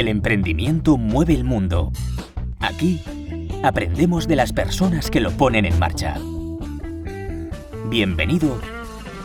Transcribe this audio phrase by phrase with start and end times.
[0.00, 1.92] El emprendimiento mueve el mundo.
[2.58, 3.02] Aquí
[3.62, 6.16] aprendemos de las personas que lo ponen en marcha.
[7.90, 8.58] Bienvenido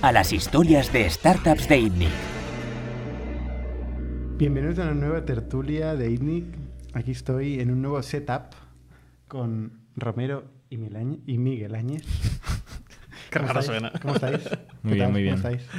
[0.01, 2.09] a las historias de startups de ITNIC.
[4.37, 6.43] Bienvenidos a una nueva tertulia de ITNIC.
[6.91, 8.53] Aquí estoy en un nuevo setup
[9.29, 10.77] con Romero y,
[11.37, 12.03] Miguel Áñez.
[13.31, 13.65] Qué ¿Cómo raro estáis?
[13.79, 13.99] suena.
[14.01, 14.43] ¿Cómo estáis?
[14.83, 15.11] Muy ¿Qué bien, tal?
[15.13, 15.35] muy bien.
[15.37, 15.69] ¿Cómo estáis?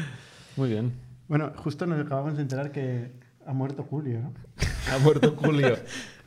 [0.57, 0.93] Muy bien.
[1.29, 3.13] Bueno, justo nos acabamos de enterar que
[3.47, 4.33] ha muerto Julio, ¿no?
[4.93, 5.77] Ha muerto Julio.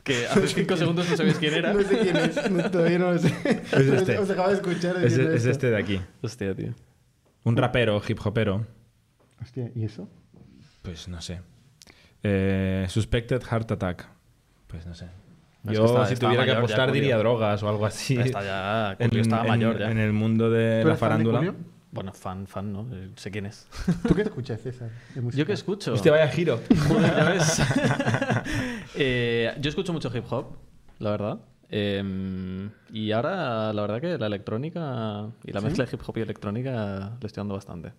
[0.02, 1.72] Que hace cinco segundos no sabías quién era.
[1.74, 3.34] No sé quién es, no- todavía no lo sé.
[3.44, 4.18] Es este.
[4.18, 6.00] Os acabo de escuchar Es, es este de aquí.
[6.22, 6.72] Hostia, tío.
[7.44, 8.66] Un rapero, hip hopero.
[9.42, 10.08] Hostia, ¿y eso?
[10.82, 11.40] Pues no sé.
[12.22, 14.06] Eh, suspected heart attack.
[14.66, 15.06] Pues no sé.
[15.66, 18.16] Es Yo, que está- si tuviera que ya, apostar, diría drogas o algo así.
[18.18, 18.96] Está ya.
[19.04, 19.90] En, estaba en- mayor ya.
[19.90, 21.54] en el mundo de ¿Tú la eres fan de farándula.
[21.92, 22.86] Bueno, fan, fan, ¿no?
[22.92, 23.66] Eh, Sé quién es.
[24.08, 24.90] ¿Tú qué escuchas, César?
[25.14, 25.38] de música?
[25.40, 25.92] ¿Yo qué escucho?
[25.94, 26.60] Hostia, vaya giro.
[26.88, 27.62] Joder, ya ves.
[28.94, 30.56] Eh, yo escucho mucho hip hop,
[30.98, 31.40] la verdad.
[31.68, 35.66] Eh, y ahora, la verdad que la electrónica y la ¿Sí?
[35.66, 37.92] mezcla de hip hop y electrónica le estoy dando bastante.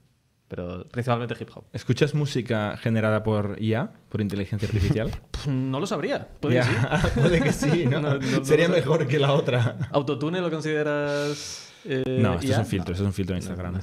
[0.47, 1.63] Pero principalmente hip hop.
[1.71, 5.09] ¿Escuchas música generada por IA, por inteligencia artificial?
[5.47, 6.27] No lo sabría.
[6.41, 6.71] Puede que sí.
[7.19, 8.01] Puede que sí, ¿no?
[8.01, 9.77] No, no, no Sería mejor que la otra.
[9.91, 11.70] ¿Autotune lo consideras.?
[11.85, 13.73] Eh, No, esto es un filtro, esto es un filtro de Instagram.
[13.73, 13.79] no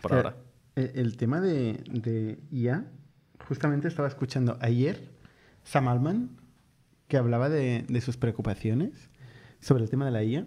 [0.00, 0.36] por O sea, ahora.
[0.76, 2.84] El, el tema de, de IA,
[3.48, 5.08] justamente estaba escuchando ayer
[5.62, 6.30] Sam Altman,
[7.08, 9.10] que hablaba de, de sus preocupaciones
[9.60, 10.46] sobre el tema de la IA.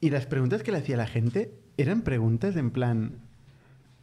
[0.00, 3.18] Y las preguntas que le hacía la gente eran preguntas en plan,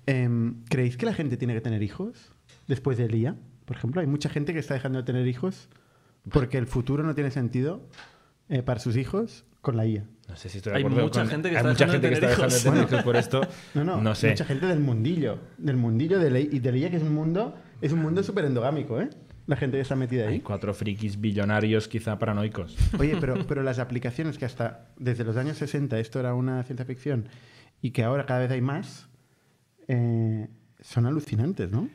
[0.05, 2.31] em, ¿creéis que la gente tiene que tener hijos
[2.67, 3.35] después del IA?
[3.65, 5.69] Por ejemplo, hay mucha gente que está dejando de tener hijos
[6.31, 7.81] porque el futuro no tiene sentido
[8.49, 10.05] eh, para sus hijos con la IA.
[10.27, 11.93] No sé si estoy de Hay acuerdo mucha con- gente que hay está mucha dejando
[11.93, 12.89] gente de que está tener dejando de hijos.
[12.89, 13.41] tener hijos por esto.
[13.75, 14.29] No, no, No sé.
[14.29, 17.13] mucha gente del mundillo, del mundillo de la, y de la IA, que es un
[17.13, 19.09] mundo, es un mundo súper endogámico, ¿eh?
[19.45, 20.39] La gente que está metida Hay ahí.
[20.39, 22.77] cuatro frikis billonarios quizá paranoicos.
[22.97, 26.85] Oye, pero, pero las aplicaciones que hasta desde los años 60 esto era una ciencia
[26.85, 27.27] ficción
[27.81, 29.09] y que ahora cada vez hay más,
[29.89, 30.47] eh,
[30.81, 31.89] son alucinantes, ¿no?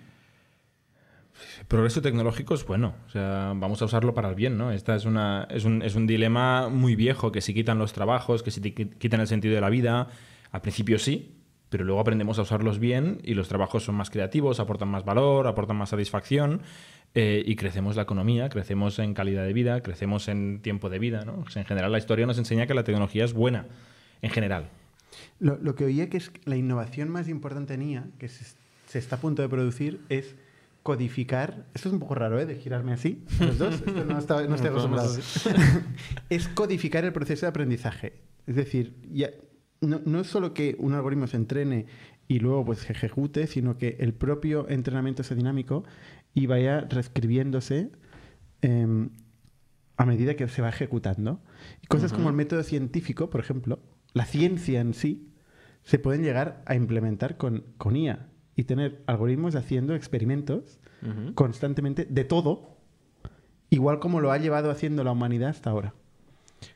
[1.69, 4.73] Progreso tecnológico es bueno, o sea, vamos a usarlo para el bien, ¿no?
[4.73, 8.43] Esta es, una, es, un, es un dilema muy viejo, que si quitan los trabajos,
[8.43, 10.09] que si quitan el sentido de la vida,
[10.51, 11.39] al principio sí,
[11.69, 15.47] pero luego aprendemos a usarlos bien y los trabajos son más creativos, aportan más valor,
[15.47, 16.63] aportan más satisfacción
[17.15, 21.25] eh, y crecemos la economía, crecemos en calidad de vida, crecemos en tiempo de vida,
[21.25, 21.49] ¿no?
[21.51, 23.67] Sea, en general la historia nos enseña que la tecnología es buena,
[24.23, 24.71] en general.
[25.41, 29.17] Lo, lo que oía que es la innovación más importante en IA, que se está
[29.17, 30.37] a punto de producir, es
[30.89, 31.67] codificar.
[31.75, 32.47] Esto es un poco raro, ¿eh?
[32.47, 33.75] De girarme así, los dos.
[33.87, 35.15] Esto no, está, no estoy acostumbrado.
[36.31, 38.23] es codificar el proceso de aprendizaje.
[38.47, 39.29] Es decir, ya,
[39.83, 41.85] no, no es solo que un algoritmo se entrene
[42.27, 45.85] y luego pues se ejecute, sino que el propio entrenamiento sea dinámico
[46.33, 47.91] y vaya reescribiéndose
[48.63, 49.11] em,
[49.99, 51.43] a medida que se va ejecutando.
[51.83, 53.79] Y cosas como el método científico, por ejemplo,
[54.15, 55.35] la ciencia en sí,
[55.83, 60.78] se pueden llegar a implementar con, con IA y tener algoritmos haciendo experimentos
[61.35, 62.77] Constantemente de todo,
[63.71, 65.95] igual como lo ha llevado haciendo la humanidad hasta ahora.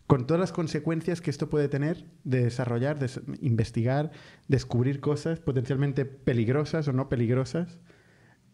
[0.06, 3.10] Con todas las consecuencias que esto puede tener de desarrollar, de
[3.40, 4.12] investigar,
[4.46, 7.80] descubrir cosas potencialmente peligrosas o no peligrosas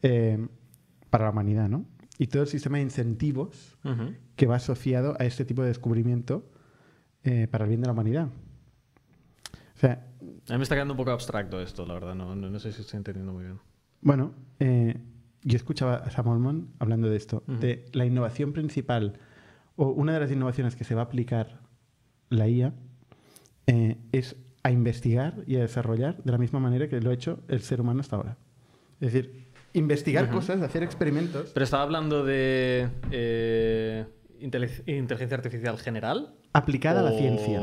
[0.03, 0.47] eh,
[1.11, 1.85] para la humanidad, ¿no?
[2.19, 3.79] Y todo el sistema de incentivos
[4.37, 6.49] que va asociado a este tipo de descubrimiento
[7.25, 8.29] eh, para el bien de la humanidad.
[9.75, 10.07] O sea,
[10.49, 12.15] A mí me está quedando un poco abstracto esto, la verdad.
[12.15, 13.61] No, no, no sé si estoy entendiendo muy bien.
[14.01, 14.97] bueno, eh,
[15.43, 17.59] yo escuchaba a Sam Altman hablando de esto, Ujú.
[17.59, 19.19] de la innovación principal,
[19.77, 21.61] o una de las innovaciones que se va a aplicar
[22.31, 22.75] la IA,
[23.67, 27.41] eh, es a investigar y a desarrollar de la misma manera que lo ha hecho
[27.49, 28.37] el ser humano hasta ahora.
[29.01, 30.35] Es decir, investigar Ujú.
[30.35, 34.05] cosas, hacer experimentos Pero estaba hablando de eh,
[34.41, 36.35] inteligencia artificial general.
[36.53, 37.61] aplicada a la o- ciencia.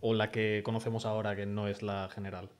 [0.00, 2.50] O la que conocemos ahora, que no es la general.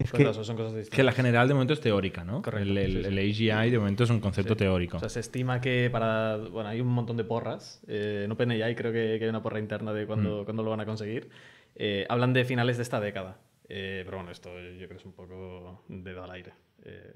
[0.00, 0.96] Es Pues que, son cosas distintas.
[0.96, 2.40] Que la general de momento es teórica, ¿no?
[2.42, 3.48] Correcto, el, el- sí, sí.
[3.50, 4.58] el AGI de momento es un concepto Sí.
[4.58, 4.96] teórico.
[4.96, 6.36] O sea, se estima que para.
[6.38, 7.82] Bueno, hay un montón de porras.
[7.86, 10.06] Eh, en OpenAI creo que, que hay una porra interna de Mm.
[10.06, 11.28] cuándo, cuándo lo van a conseguir.
[11.76, 13.38] Eh, hablan de finales de esta década.
[13.68, 16.52] Eh, pero bueno, esto yo creo que es un poco dedo al aire.
[16.84, 17.12] Eh,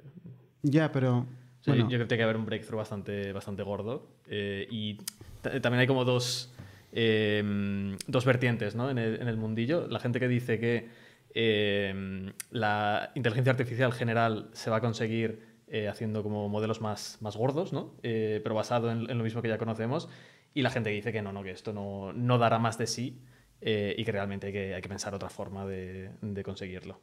[0.63, 1.19] ya, pero...
[1.19, 1.27] o
[1.63, 4.07] sea, bueno, yo, creo que tiene que haber un breakthrough bastante, bastante gordo.
[4.29, 4.99] Eh, y
[5.41, 6.55] ta- también hay como dos,
[6.93, 8.91] eh, dos vertientes ¿no?
[8.91, 9.87] en, el, en el mundillo.
[9.89, 10.89] La gente que dice que
[11.35, 17.37] eh, la inteligencia artificial general se va a conseguir eh, haciendo como modelos más, más
[17.37, 17.95] gordos, ¿no?
[18.03, 20.09] Eh, pero basado en, en lo mismo que ya conocemos.
[20.55, 22.87] Y la gente que dice que no, no, que esto no, no dará más de
[22.87, 23.21] sí
[23.61, 27.01] eh, y que realmente hay que, hay que pensar otra forma de, de conseguirlo.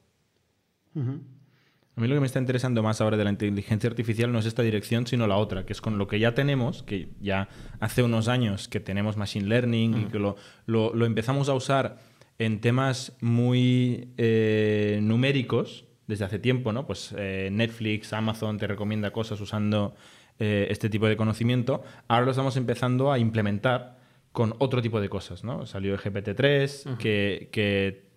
[1.98, 4.46] A mí lo que me está interesando más ahora de la inteligencia artificial no es
[4.46, 7.50] esta dirección, sino la otra, que es con lo que ya tenemos, que ya
[7.82, 11.98] hace unos años que tenemos machine learning y que lo, lo- lo empezamos a usar
[12.40, 16.86] en temas muy eh, numéricos desde hace tiempo, ¿no?
[16.88, 19.96] Pues eh, Netflix, Amazon te recomienda cosas usando
[20.40, 21.84] eh, este tipo de conocimiento.
[22.08, 24.00] Ahora lo estamos empezando a implementar
[24.32, 25.66] con otro tipo de cosas, ¿no?
[25.66, 28.10] Salió el GPT-3 que, que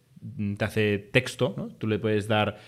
[0.56, 1.68] te hace texto, ¿no?
[1.68, 2.58] Tú le puedes dar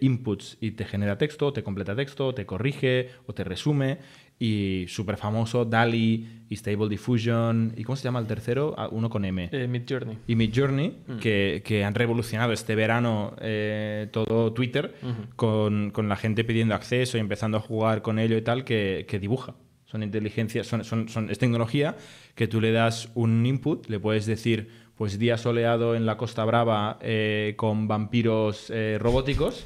[0.00, 3.98] inputs y te genera texto, te completa texto, te corrige o te resume.
[4.38, 7.72] Y súper famoso, DALI y Stable Diffusion.
[7.76, 8.74] ¿Y cómo se llama el tercero?
[8.76, 9.48] Ah, uno con M.
[9.52, 10.18] Eh, Mid Journey.
[10.26, 14.94] y Midjourney, que, que han revolucionado este verano eh, todo Twitter
[15.36, 19.06] con, con la gente pidiendo acceso y empezando a jugar con ello y tal, que,
[19.08, 19.54] que dibuja.
[19.86, 21.96] Son inteligencia, son, son, son- es tecnología
[22.34, 26.44] que tú le das un input, le puedes decir, pues día soleado en la Costa
[26.44, 29.64] Brava eh, con vampiros eh, robóticos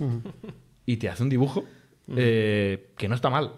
[0.84, 1.64] y te hace un dibujo
[2.14, 3.52] que no está mal.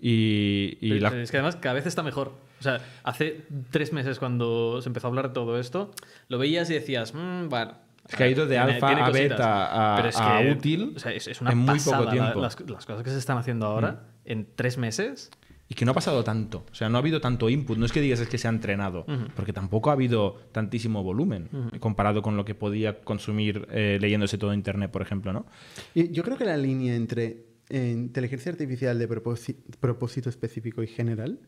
[0.00, 2.32] Y, la- Es que además cada vez está mejor.
[2.60, 5.90] O sea, hace tres meses cuando se empezó a hablar de todo esto,
[6.28, 7.72] lo veías y decías, "Mm, bueno.
[8.08, 9.28] Es que ha ido de tiene- alfa tiene a cositas".
[9.30, 11.90] beta a- Pero es a que, útil o sea, es, es una en muy poco
[12.04, 12.34] pasada la-.
[12.34, 12.40] Mm.
[12.40, 15.30] las, las cosas que se están haciendo ahora en tres meses.
[15.66, 16.66] Y que no ha pasado tanto.
[16.70, 17.78] O sea, no ha habido tanto input.
[17.78, 19.06] No es que digas es que se ha entrenado.
[19.34, 21.48] Porque tampoco ha habido tantísimo volumen
[21.80, 25.46] comparado con lo que podía consumir eh, leyéndose todo Internet, por ejemplo, ¿no?
[25.94, 31.40] Yo creo que la línea entre eh, inteligencia artificial de propósi- propósito específico y general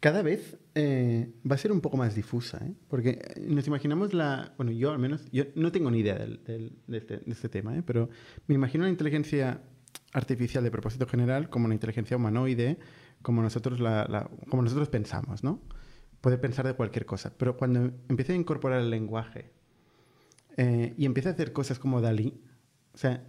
[0.00, 2.58] cada vez eh, va a ser un poco más difusa.
[2.64, 2.72] ¿eh?
[2.86, 4.54] Porque eh, nos imaginamos la...
[4.56, 5.28] Bueno, yo al menos...
[5.32, 7.82] Yo no tengo ni idea este, de este tema, ¿eh?
[7.82, 8.08] pero
[8.46, 9.60] me imagino la inteligencia
[10.12, 12.78] artificial de propósito general como una inteligencia humanoide,
[13.22, 15.60] como nosotros, la, como nosotros pensamos, ¿no?
[16.20, 17.32] Puede pensar de cualquier cosa.
[17.36, 19.50] Pero cuando empieza a incorporar el lenguaje
[20.96, 22.40] y empieza a hacer cosas como Dalí,
[22.94, 23.24] o sea,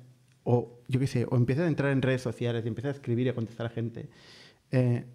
[0.52, 3.30] o yo qué sé, o a entrar en redes sociales y empieza a escribir y
[3.30, 4.10] a contestar a gente,
[4.72, 5.06] eh,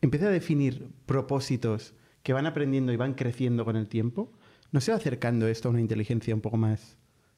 [0.00, 1.92] a definir propósitos
[2.22, 4.32] que van aprendiendo y van creciendo con el tiempo,
[4.72, 6.96] ¿no se va acercando esto a una inteligencia un poco más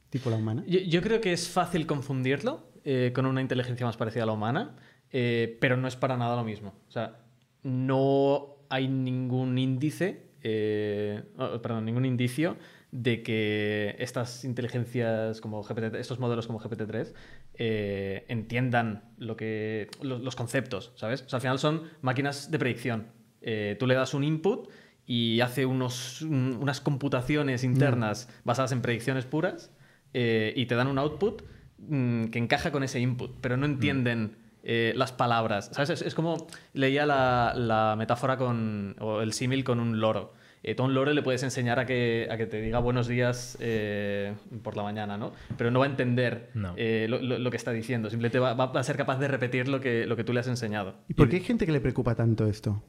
[0.08, 0.62] tipo la humana?
[0.68, 4.76] Yo, creo que es fácil confundirlo eh, con una inteligencia más parecida a la humana,
[5.10, 6.72] eh, pero no es para nada lo mismo.
[6.88, 7.18] O sea,
[7.64, 11.24] no hay ningún índice, eh,
[11.60, 12.56] perdón, ningún indicio
[12.92, 17.14] de que estas inteligencias como GPT, estos modelos como GPT-3
[17.54, 21.22] eh, entiendan lo que, lo- los conceptos, ¿sabes?
[21.22, 23.06] O sea, al final son máquinas de predicción.
[23.40, 24.68] Eh, tú le das un input
[25.06, 29.72] y hace unos, un- unas computaciones internas basadas en predicciones puras
[30.14, 31.42] eh, y te dan un output
[31.78, 35.70] mm, que encaja con ese input, pero no entienden eh, las palabras.
[35.72, 35.90] ¿Sabes?
[35.90, 40.34] Es, es como leía la, la metáfora con, o el símil con un loro.
[40.64, 44.34] Eh, un loro le puedes enseñar a que, a que te diga buenos días eh,
[44.62, 45.32] por la mañana, ¿no?
[45.58, 46.74] Pero no va a entender No.
[46.76, 48.08] eh, lo, lo- lo que está diciendo.
[48.10, 50.46] Simplemente va, va a ser capaz de repetir lo que, lo que tú le has
[50.48, 50.94] enseñado.
[51.08, 52.82] ¿Y por qué hay gente que le preocupa tanto esto?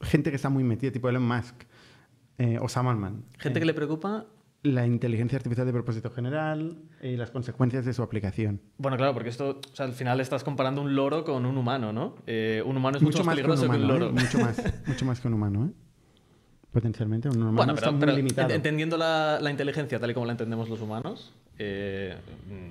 [0.00, 1.54] Gente que está muy metida, tipo Elon Musk
[2.38, 3.24] eh, o Sam Altman.
[3.38, 4.26] Gente Eh, que le preocupa
[4.64, 8.60] La inteligencia artificial de propósito general y las consecuencias de su aplicación.
[8.78, 11.92] Bueno, claro, porque esto, o sea, al final estás comparando un loro con un humano,
[11.92, 12.16] ¿no?
[12.26, 14.08] Eh, un humano es mucho, más que un peligroso que un, loro.
[14.08, 14.12] ¿eh?
[14.12, 15.83] Mucho más, mucho más que un humano, ¿eh?
[16.74, 18.48] Potencialmente, un humano Bueno, está pero, muy pero limitado.
[18.48, 22.16] ent- entendiendo la, la inteligencia tal y como la entendemos los humanos, eh,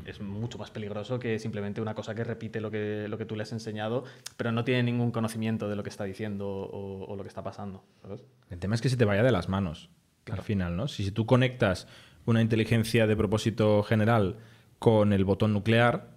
[0.06, 3.36] es mucho más peligroso que simplemente una cosa que repite lo que, lo que tú
[3.38, 4.04] le has enseñado,
[4.36, 7.44] pero no tiene ningún conocimiento de lo que está diciendo o, o lo que está
[7.44, 7.82] pasando.
[8.02, 8.22] ¿sabes?
[8.50, 9.90] El tema es que se te vaya de las manos
[10.32, 10.88] al final, ¿no?
[10.88, 11.88] Si, si tú conectas
[12.26, 14.36] una inteligencia de propósito general
[14.80, 16.10] con el botón nuclear,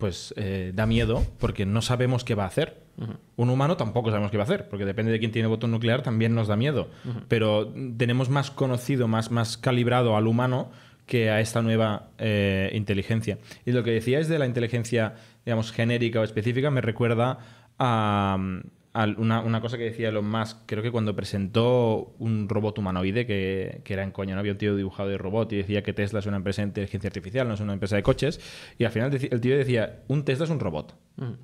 [0.00, 2.80] pues eh, da miedo porque no sabemos qué va a hacer.
[3.36, 6.02] Un humano tampoco sabemos qué va a hacer, porque depende de quién tiene botón nuclear,
[6.02, 6.88] también nos da miedo.
[7.28, 10.70] Pero tenemos más conocido, más, más calibrado al humano
[11.06, 13.38] que a esta nueva eh, inteligencia.
[13.64, 15.14] Y lo que decíais de la inteligencia,
[15.46, 17.38] digamos, genérica o específica, me recuerda
[17.78, 22.78] a, a una, una cosa que decía Elon Musk, creo que cuando presentó un robot
[22.78, 24.40] humanoide, que, que era en coño, ¿no?
[24.40, 27.08] había un tío dibujado de robot y decía que Tesla es una empresa de inteligencia
[27.08, 28.40] artificial, no es una empresa de coches,
[28.78, 30.96] y al final el tío decía, un Tesla es un robot,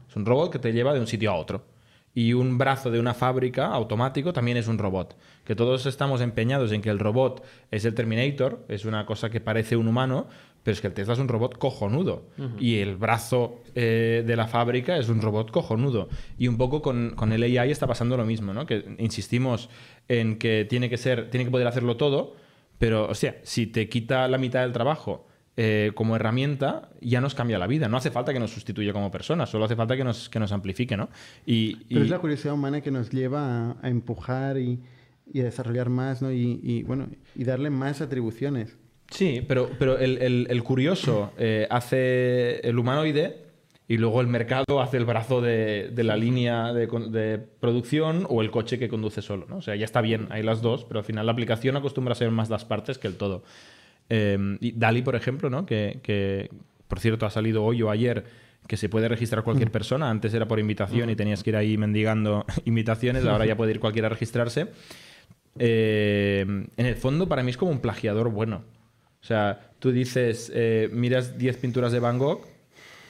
[0.09, 1.77] es un robot que te lleva de un sitio a otro.
[2.17, 5.19] Y un brazo de una fábrica automático también es un robot.
[5.45, 9.43] Que todos estamos empeñados en que el robot es el Terminator, es una cosa que
[9.43, 10.27] parece un humano,
[10.67, 12.27] pero es que el Tesla es un robot cojonudo.
[12.59, 16.09] Y el brazo eh, de la fábrica es un robot cojonudo.
[16.39, 18.67] Y un poco con, con el AI está pasando lo mismo, ¿no?
[18.67, 19.71] Que insistimos
[20.09, 22.35] en que tiene que ser, tiene que poder hacerlo todo,
[22.79, 27.59] pero, hostia, si te quita la mitad del trabajo eh, como herramienta, ya nos cambia
[27.61, 27.89] la vida.
[27.89, 30.51] No hace falta que nos sustituya como personas, solo hace falta que nos, que nos
[30.51, 31.09] amplifique, ¿no?
[31.47, 34.81] Y, Pero y- es la curiosidad humana que nos lleva a, a empujar y,
[35.33, 36.33] y a desarrollar más, ¿no?
[36.33, 37.07] Y, y, bueno,
[37.37, 38.77] y darle más atribuciones.
[39.11, 43.45] Sí, pero, pero el, el- el curioso eh, hace el humanoide
[43.89, 48.43] y luego el mercado hace el brazo de, de la línea de, de producción o
[48.43, 49.47] el coche que conduce solo.
[49.49, 49.59] ¿no?
[49.59, 52.17] O sea, ya está bien, hay las dos, pero al final la aplicación acostumbra a
[52.17, 53.45] ser más las partes que el todo.
[54.11, 55.67] Eh, y Dali, por ejemplo, ¿no?
[55.67, 56.51] que, que,
[56.89, 58.25] por cierto ha salido hoy o ayer
[58.67, 60.11] que se puede registrar cualquier persona.
[60.11, 63.79] Antes era por invitación y tenías que ir ahí mendigando invitaciones, ahora ya puede ir
[63.79, 64.67] cualquiera a registrarse.
[65.59, 66.41] Eh,
[66.77, 68.63] en el fondo, para mí es como un plagiador bueno.
[69.27, 72.47] O sea, tú dices, eh, miras 10 pinturas de Van Gogh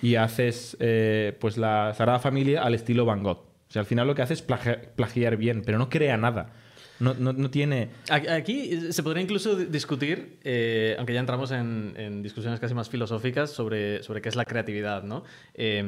[0.00, 3.40] y haces eh, pues la Sagrada Familia al estilo Van Gogh.
[3.40, 6.54] O sea, al final lo que hace es plagia- plagiar bien, pero no crea nada.
[7.00, 7.88] No, no- no tiene...
[8.08, 12.88] Aquí se podría incluso di- discutir, eh, aunque ya entramos en, en discusiones casi más
[12.88, 15.22] filosóficas sobre, sobre qué es la creatividad, ¿no?
[15.54, 15.82] Eh,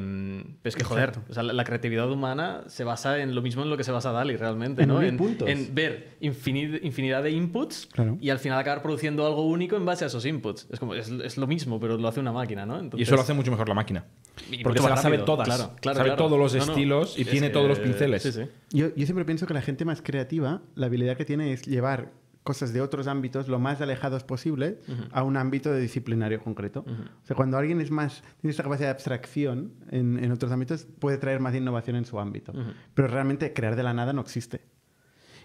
[0.63, 3.63] pero es que, joder, o sea, la, la creatividad humana se basa en lo mismo
[3.63, 5.01] en lo que se basa Dali realmente, En ¿no?
[5.03, 8.19] En, en ver infinid- infinidad de inputs Claro.
[8.21, 10.67] y al final acabar produciendo algo único en base a esos inputs.
[10.71, 12.83] Es como, es, es lo mismo, pero lo hace una máquina, ¿no?
[12.97, 14.05] Y eso lo hace mucho mejor la máquina.
[14.51, 15.47] Y Porque se las sabe todas.
[15.47, 16.25] Claro, claro, sabe claro.
[16.25, 18.23] todos los No, no, estilos y es tiene todos los pinceles.
[18.23, 18.43] Sí, sí.
[18.71, 22.13] Yo, yo siempre pienso que la gente más creativa, la habilidad que tiene es llevar
[22.43, 24.79] cosas de otros ámbitos lo más alejados posible
[25.13, 26.83] a un ámbito de disciplinario concreto.
[26.89, 30.87] O sea, cuando alguien es más, tiene esta capacidad de abstracción en, en otros ámbitos,
[30.99, 32.55] puede traer más innovación en su ámbito.
[32.95, 34.63] Pero realmente crear de la nada no existe.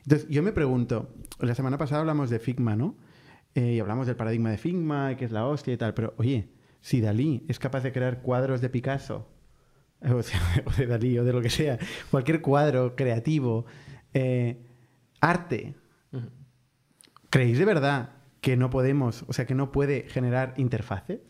[0.05, 2.95] Entonces, yo me pregunto, la semana pasada hablamos de Figma, ¿no?
[3.55, 6.47] Eh, y hablamos del paradigma de Figma, que es la hostia y tal, pero oye,
[6.83, 9.25] si Dalí es capaz de crear cuadros de Picasso,
[10.01, 11.79] o, sea, o de Dalí o de lo que sea,
[12.11, 13.65] cualquier cuadro creativo,
[14.13, 14.57] eh,
[15.21, 15.75] arte,
[17.29, 18.09] ¿creéis de verdad
[18.41, 21.21] que no podemos, o sea, que no puede generar interfaces?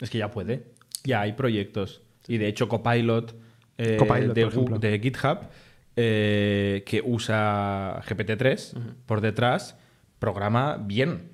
[0.00, 0.72] Es que ya puede.
[1.04, 2.02] Ya hay proyectos.
[2.26, 3.36] Y de hecho, Copilot,
[3.76, 5.40] eh, Copilot, de GitHub,
[5.96, 9.78] eh, que usa GPT-3 por detrás,
[10.18, 11.33] programa bien.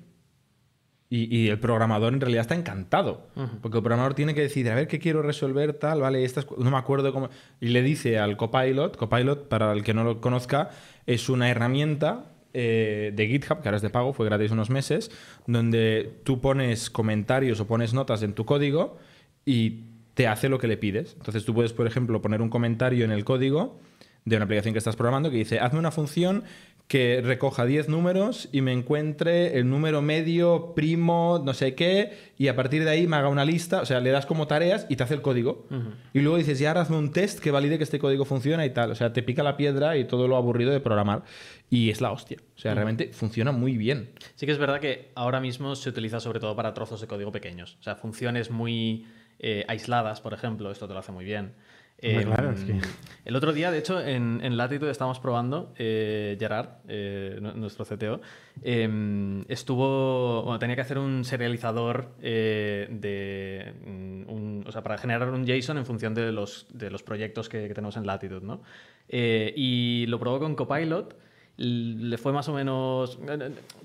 [1.13, 3.27] Y, y el programador en realidad está encantado.
[3.61, 6.71] Porque el programador tiene que decir, a ver qué quiero resolver, tal, vale, estas, no
[6.71, 7.29] me acuerdo cómo.
[7.59, 10.69] Y le dice al Copilot, Copilot, para el que no lo conozca,
[11.05, 15.11] es una herramienta eh, de GitHub, que ahora es de pago, fue gratis unos meses,
[15.47, 18.97] donde tú pones comentarios o pones notas en tu código
[19.43, 21.15] y te hace lo que le pides.
[21.17, 23.81] Entonces tú puedes, por ejemplo, poner un comentario en el código
[24.25, 26.43] de una aplicación que estás programando que dice, hazme una función
[26.91, 32.49] que recoja 10 números y me encuentre el número medio, primo, no sé qué, y
[32.49, 34.97] a partir de ahí me haga una lista, o sea, le das como tareas y
[34.97, 35.65] te hace el código.
[36.13, 38.71] Y luego dices, y ahora hazme un test que valide que este código funciona y
[38.71, 38.91] tal.
[38.91, 41.23] O sea, te pica la piedra y todo lo aburrido de programar.
[41.69, 42.39] Y es la hostia.
[42.57, 44.09] O sea, realmente funciona muy bien.
[44.35, 47.31] Sí que es verdad que ahora mismo se utiliza sobre todo para trozos de código
[47.31, 47.77] pequeños.
[47.79, 49.05] O sea, funciones muy
[49.39, 51.53] eh, aisladas, por ejemplo, esto te lo hace muy bien.
[52.01, 52.79] Eh, claro, es que-
[53.23, 57.85] El otro día, de hecho, en, en Latitude estábamos probando, eh, Gerard, eh, nu- nuestro
[57.85, 58.19] CTO,
[58.63, 64.97] eh, estuvo, bueno, tenía que hacer un serializador eh, de, mm, un- o sea, para
[64.97, 68.41] generar un JSON en función de los, de los proyectos que, que tenemos en Latitude,
[68.45, 68.61] ¿no?
[69.07, 71.15] Y lo probó con Copilot,
[71.57, 73.19] le fue más o menos,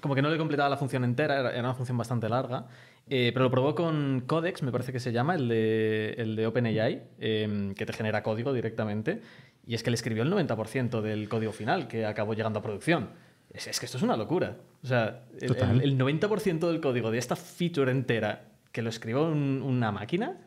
[0.00, 2.66] como que no le completaba la función entera, era era una función bastante larga,
[3.08, 6.46] eh, pero lo probó con Codex, me parece que se llama, el de, el de
[6.46, 9.20] OpenAI, eh, que te genera código directamente.
[9.66, 13.08] Y es que le escribió el 90% del código final que acabó llegando a producción.
[13.52, 14.56] Es, es que esto es una locura.
[14.82, 15.80] O sea, el, Total.
[15.80, 20.38] el- el 90% del código de esta feature entera que lo escribió un- una máquina,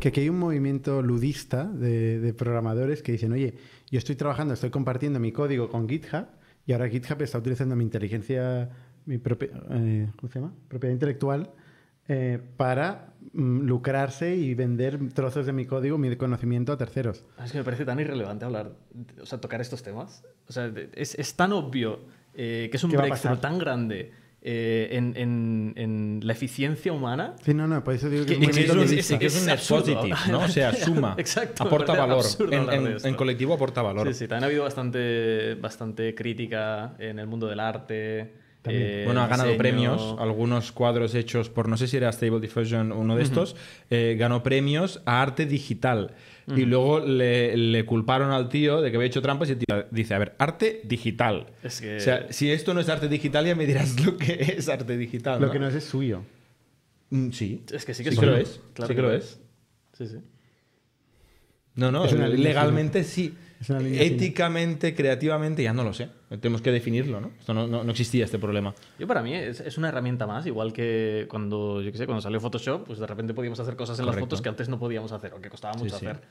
[0.00, 3.54] Que aquí hay un movimiento ludista de, de programadores que dicen, oye,
[3.90, 6.26] yo estoy trabajando, estoy compartiendo mi código con GitHub
[6.66, 8.70] y ahora GitHub está utilizando mi inteligencia,
[9.04, 10.54] mi propia, eh, ¿cómo se llama?
[10.68, 11.50] propiedad intelectual
[12.08, 17.24] eh, para mm, lucrarse y vender trozos de mi código, mi conocimiento a terceros.
[17.44, 18.72] es que me parece tan irrelevante hablar,
[19.20, 20.24] o sea, tocar estos temas.
[20.48, 22.00] O sea, es, es tan obvio
[22.34, 24.12] eh, que es un ¿Qué va a breakthrough tan grande
[24.48, 28.44] eh, en, en- en la eficiencia humana Sí, no, no, por eso digo que, Que-
[28.44, 29.18] es que un es es- ludista.
[29.18, 30.38] que es un net positive, ¿no?
[30.44, 31.14] O sea, suma.
[31.18, 32.24] Exacto, aporta valor.
[32.52, 34.06] En, en colectivo aporta valor.
[34.08, 38.34] Sí, sí, también ha habido bastante, bastante crítica en el mundo del arte.
[38.68, 39.58] Eh, Bueno, ha ganado diseño.
[39.58, 43.56] premios, algunos cuadros hechos por, no sé si era Stable Diffusion uno de estos,
[43.90, 46.14] eh, ganó premios a arte digital.
[46.54, 49.84] Y luego le, le culparon al tío de que había hecho trampas y el tío
[49.90, 51.46] dice, a ver, arte digital.
[51.62, 54.34] Es que- O sea, si esto no es arte digital ya me dirás lo que
[54.56, 55.40] es arte digital.
[55.40, 55.52] Lo ¿no?
[55.52, 56.22] que no es es suyo.
[57.10, 57.64] Mm, Sí.
[57.72, 58.60] Es que sí que Sí que lo es.
[58.74, 59.40] Claro sí que lo es.
[59.98, 60.16] Sí, sí.
[61.74, 63.34] No, no, Es una línea legalmente sí.
[63.60, 64.14] Es una línea fina.
[64.14, 66.08] Éticamente, creativamente, ya no lo sé.
[66.28, 67.30] Tenemos que definirlo, ¿no?
[67.38, 68.74] Esto no, no- no existía este problema.
[68.98, 72.20] Yo para mí es, es una herramienta más, igual que cuando, yo qué sé, cuando
[72.20, 74.26] salió Photoshop, pues de repente podíamos hacer cosas en las Correcto.
[74.26, 76.06] fotos que antes no podíamos hacer o que costaba Sí, mucho sí.
[76.06, 76.22] hacer.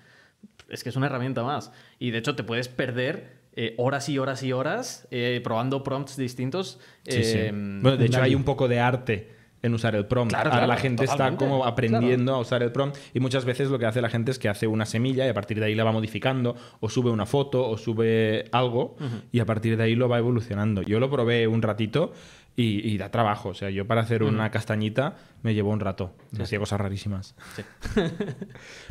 [0.67, 1.71] Es que es una herramienta más.
[1.97, 6.17] Y de hecho te puedes perder eh, horas y horas y horas eh, probando prompts
[6.17, 6.79] distintos.
[7.07, 7.37] Sí, sí.
[7.37, 9.31] eh, Bueno, de hecho, hay un poco de arte
[9.65, 10.31] en usar el prompt.
[10.31, 13.69] Claro, Ahora claro, la gente está como aprendiendo a usar el prompt y muchas veces
[13.69, 15.75] lo que hace la gente es que hace una semilla y a partir de ahí
[15.75, 18.95] la va modificando o sube una foto o sube algo
[19.31, 20.81] y a partir de ahí lo va evolucionando.
[20.81, 22.13] Yo lo probé un ratito
[22.55, 23.49] y, y da trabajo.
[23.49, 26.13] O sea, yo para hacer una castañita me llevó un rato.
[26.39, 27.35] Hacía cosas rarísimas.
[27.95, 28.11] Pero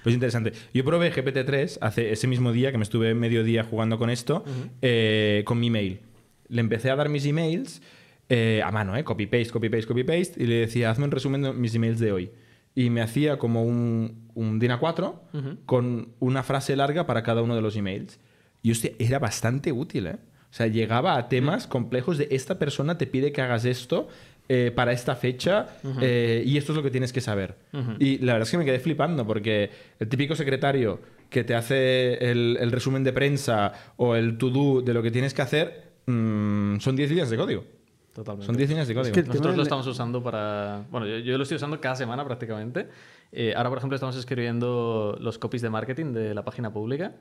[0.05, 0.53] es interesante.
[0.73, 4.45] Yo probé GPT-3 hace ese mismo día que me estuve medio día jugando con esto
[4.83, 6.01] eh, con mi mail.
[6.49, 7.81] Le empecé a dar mis emails
[8.29, 9.05] eh, a mano, ¿eh?
[9.05, 10.43] Copy-paste, copy-paste, copy-paste.
[10.43, 12.31] Y le decía, hazme un resumen de mis emails de hoy.
[12.75, 15.15] Y me hacía como un, un DIN A4
[15.65, 18.19] con una frase larga para cada uno de los emails.
[18.63, 20.17] Y hostia, era bastante útil, ¿eh?
[20.55, 24.07] O sea, llegaba a temas complejos de esta persona te pide que hagas esto
[24.49, 25.67] eh, para esta fecha
[26.01, 27.57] eh, y esto es lo que tienes que saber.
[27.99, 32.31] Y la verdad es que me quedé flipando porque el típico secretario que te hace
[32.31, 36.79] el, el resumen de prensa o el to-do de lo que tienes que hacer mm,
[36.79, 37.65] son 10 líneas de código.
[38.15, 38.47] Totalmente.
[38.47, 39.13] Son 10 líneas de código.
[39.13, 40.85] que el tema Nosotros lo estamos usando para...
[40.91, 42.89] Bueno, yo, yo lo estoy usando cada semana prácticamente.
[43.33, 47.13] Eh, ahora, por ejemplo, estamos escribiendo los copies de marketing de la página pública.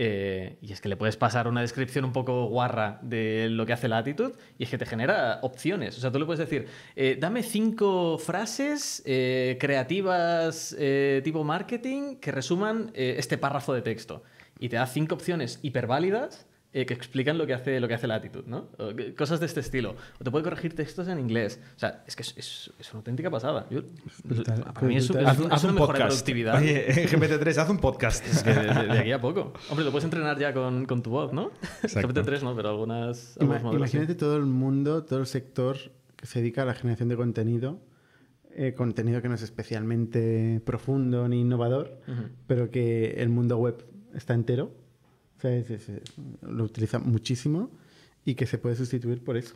[0.00, 3.72] Eh, y es que le puedes pasar una descripción un poco guarra de lo que
[3.72, 5.98] hace Latitude y es que te genera opciones.
[5.98, 12.16] O sea, tú le puedes decir, eh, dame cinco frases eh, creativas eh, tipo marketing
[12.16, 14.22] que resuman eh, este párrafo de texto.
[14.60, 18.06] Y te da cinco opciones hiperválidas eh, que explican lo que hace lo que hace
[18.06, 18.68] Latitude, ¿no?
[18.78, 19.96] O que- cosas de este estilo.
[20.20, 21.60] O te puede corregir textos en inglés.
[21.76, 23.66] O sea, es que es, es- es una auténtica pasada.
[23.70, 23.82] Yo-
[24.24, 25.24] brutal, para mí es, brutal.
[25.24, 26.08] es- Haz, es haz una un mejora de podcast.
[26.08, 26.58] productividad.
[26.60, 28.26] Oye, GPT-3, haz un podcast.
[28.26, 29.52] Es que de, de- de aquí a poco.
[29.70, 31.52] Hombre, lo puedes entrenar ya con, con tu voz, ¿no?
[31.82, 32.08] Exacto.
[32.12, 33.76] GPT-3 no, pero algunas, Ima- sí.
[33.76, 35.76] imagínate todo el mundo, todo el sector
[36.16, 37.80] que se dedica a la generación de contenido,
[38.50, 42.00] eh, contenido que no es especialmente profundo ni innovador,
[42.46, 44.72] pero que el mundo web está entero,
[45.40, 45.90] sea, es- es-
[46.42, 47.70] lo utiliza muchísimo
[48.24, 49.54] y que se puede sustituir por eso.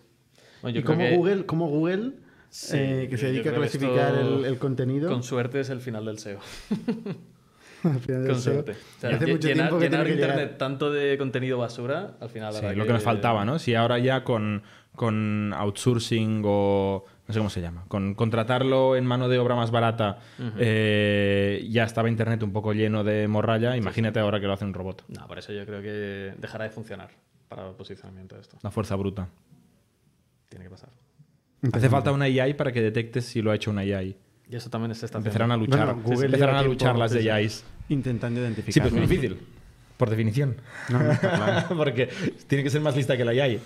[0.62, 2.12] Bueno, yo y como que Google, como Google
[2.50, 5.80] Sí, eh, que se dedica a que clasificar el, el contenido, Con suerte es el
[5.80, 6.38] final del SEO.
[7.84, 8.72] al final del Con SEO, suerte.
[8.72, 10.58] O sea, y hace lle- mucho llenar tiempo que llenar que internet llegar.
[10.58, 12.52] tanto de contenido basura, al final...
[12.54, 13.58] Sí, lo que nos faltaba, ¿no?
[13.58, 14.62] Si ahora ya con,
[14.94, 19.70] con outsourcing o no sé cómo se llama, con contratarlo en mano de obra más
[19.70, 20.18] barata,
[20.58, 24.74] eh, ya estaba Internet un poco lleno de morralla, imagínate ahora que lo hace un
[24.74, 25.04] robot.
[25.08, 27.10] No, por eso yo creo que dejará de funcionar
[27.48, 28.58] para el posicionamiento de esto.
[28.62, 29.28] La fuerza bruta.
[30.48, 30.90] Tiene que pasar.
[31.72, 34.16] Hace falta una AI para que detectes si lo ha hecho una AI.
[34.50, 35.18] Y eso también se está.
[35.18, 35.86] Empezarán a luchar.
[35.86, 37.30] Bueno, Google empezarán a luchar las de.
[37.30, 37.64] AIs.
[37.88, 38.72] intentando identificar.
[38.72, 39.38] Sí, pero es muy difícil.
[39.96, 40.56] Por definición.
[40.88, 41.68] No, no, está claro.
[41.76, 42.08] Porque
[42.48, 43.60] tiene que ser más lista que la AI.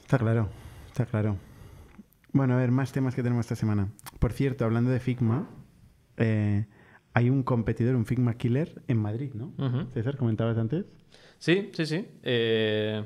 [0.00, 0.48] Está claro,
[0.88, 1.36] está claro.
[2.32, 3.88] Bueno, a ver, más temas que tenemos esta semana.
[4.18, 5.48] Por cierto, hablando de Figma,
[6.16, 6.66] eh,
[7.14, 9.52] hay un competidor, un Figma Killer en Madrid, ¿no?
[9.94, 10.84] César, comentabas antes.
[11.38, 12.06] Sí, sí, sí.
[12.22, 13.02] Eh,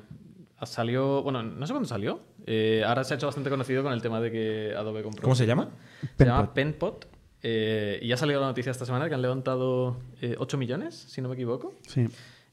[0.64, 2.20] salió, bueno, no sé cuándo salió.
[2.46, 5.22] Eh, ahora se ha hecho bastante conocido con el tema de que Adobe compró.
[5.22, 5.70] ¿Cómo se llama?
[6.18, 7.08] Se llama Penpot.
[7.42, 10.94] eh, y ya ha salido la noticia esta semana que han levantado eh, 8 millones,
[10.94, 11.74] si no me equivoco.
[11.86, 12.06] Sí.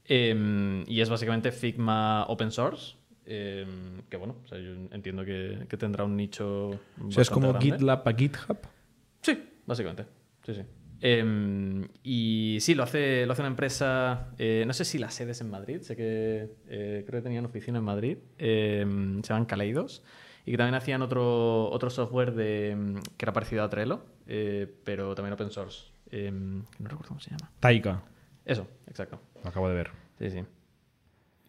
[0.06, 2.96] Eh, y es básicamente Figma open source.
[3.32, 3.64] Eh,
[4.08, 6.70] que bueno, o sea, yo entiendo que, que tendrá un nicho.
[6.70, 7.70] O sea, es como grande.
[7.70, 8.58] GitLab a GitHub.
[9.22, 10.04] Sí, básicamente.
[10.44, 10.62] Sí, sí.
[11.00, 15.30] Em, y sí, lo hace, lo hace una empresa, eh, no sé si la sede
[15.30, 19.46] es en Madrid, sé que eh, creo que tenían oficina en Madrid, em, se llaman
[19.46, 20.02] Kaleidos,
[20.44, 24.66] y que también hacían otro, otro software de, em, que era parecido a Trello, eh,
[24.84, 25.86] pero también open source.
[26.10, 27.50] Em, no recuerdo cómo se llama.
[27.60, 28.02] Taika.
[28.44, 29.20] Eso, exacto.
[29.42, 29.90] Lo acabo de ver.
[30.18, 30.44] Sí, sí.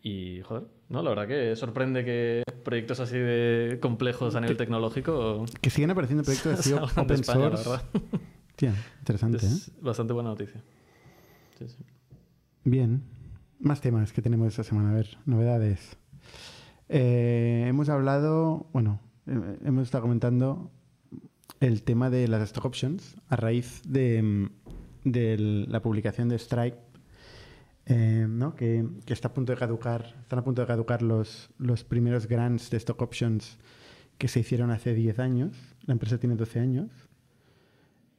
[0.04, 5.46] Y, joder, no, la verdad que sorprende que proyectos así de complejos a nivel tecnológico
[5.62, 7.70] Que siguen apareciendo proyectos así de open la source.
[7.70, 7.84] verdad.
[8.56, 9.50] Tía, interesante, ¿eh?
[9.50, 10.62] Es bastante buena noticia.
[11.58, 11.84] Sí, sí.
[12.64, 13.04] Bien.
[13.60, 14.92] Más temas que tenemos esta semana.
[14.92, 15.98] A ver, novedades.
[16.90, 20.72] Eh, hemos hablado, bueno, eh, hemos estado comentando
[21.60, 24.50] el tema de las stock options a raíz de, mm,
[25.06, 26.78] de la publicación de Stripe,
[27.86, 28.56] eh, ¿no?
[28.56, 32.28] que, que está a punto de caducar, están a punto de caducar los, los primeros
[32.28, 33.58] grants de stock options
[34.18, 35.58] que se hicieron hace 10 años.
[35.86, 36.92] La empresa tiene 12 años.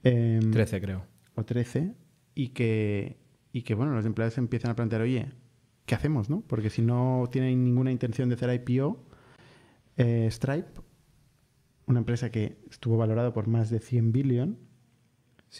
[0.02, 1.06] Em, 13, creo.
[1.34, 1.94] o 13
[2.34, 3.18] y que,
[3.52, 5.32] y que bueno, los empleados empiezan a plantear, oye,
[5.86, 6.28] ¿qué hacemos?
[6.28, 6.42] No?
[6.46, 9.06] Porque si no tienen ninguna intención de hacer IPO,
[9.96, 10.80] eh, Stripe,
[11.86, 14.58] una empresa que estuvo valorada por más de 100 billion,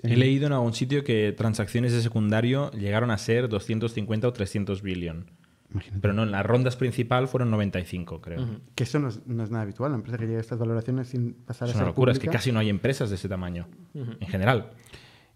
[0.02, 4.80] He leído en algún sitio que transacciones de secundario llegaron a ser 250 o 300
[4.80, 5.30] billion.
[5.70, 8.60] imagínate, Pero no, en las rondas principal fueron 95, creo.
[8.74, 11.08] que eso no es, no es nada habitual, la empresa que llega a estas valoraciones
[11.08, 13.28] sin pasar Es a una ser locura, es que casi no hay empresas de ese
[13.28, 14.70] tamaño, en general.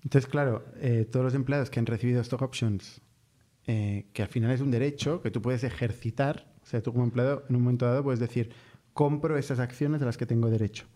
[0.02, 3.00] Entonces, claro, eh, todos los empleados que han recibido stock options,
[3.66, 7.04] eh, que al final es un derecho que tú puedes ejercitar, o sea, tú como
[7.04, 8.50] empleado en un momento dado puedes decir,
[8.92, 10.86] compro esas acciones a las que tengo derecho.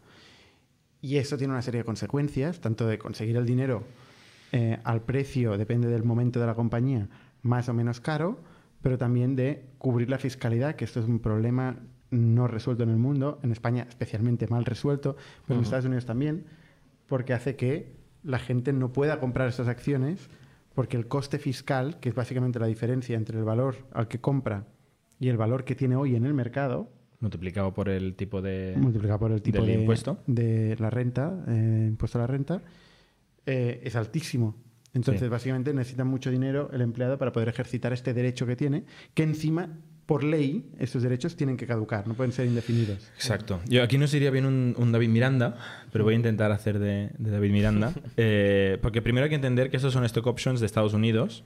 [1.03, 3.85] Y eso tiene una serie de consecuencias, tanto de conseguir el dinero
[4.53, 7.09] eh, al precio, depende del momento de la compañía,
[7.43, 8.41] más o menos caro,
[8.83, 11.77] pero también de cubrir la fiscalidad, que esto es un problema
[12.11, 16.45] no resuelto en el mundo, en España especialmente mal resuelto, pero en Estados Unidos también,
[17.07, 20.29] porque hace que la gente no pueda comprar esas acciones,
[20.75, 24.67] porque el coste fiscal, que es básicamente la diferencia entre el valor al que compra
[25.19, 28.75] y el valor que tiene hoy en el mercado, Multiplicado por el tipo de.
[28.77, 30.19] multiplicado por el tipo de impuesto.
[30.27, 32.63] de la renta, eh, impuesto a la renta,
[33.47, 34.57] eh, es altísimo.
[34.93, 35.29] Entonces, Sí.
[35.29, 39.69] básicamente necesita mucho dinero el empleado para poder ejercitar este derecho que tiene, que encima,
[40.07, 43.09] por ley, estos derechos tienen que caducar, no pueden ser indefinidos.
[43.15, 43.61] Exacto.
[43.69, 45.57] Yo aquí nos iría bien un, un David Miranda,
[45.93, 47.93] pero voy a intentar hacer de, de David Miranda.
[48.17, 51.45] Eh, porque primero hay que entender que estos son stock options de Estados Unidos,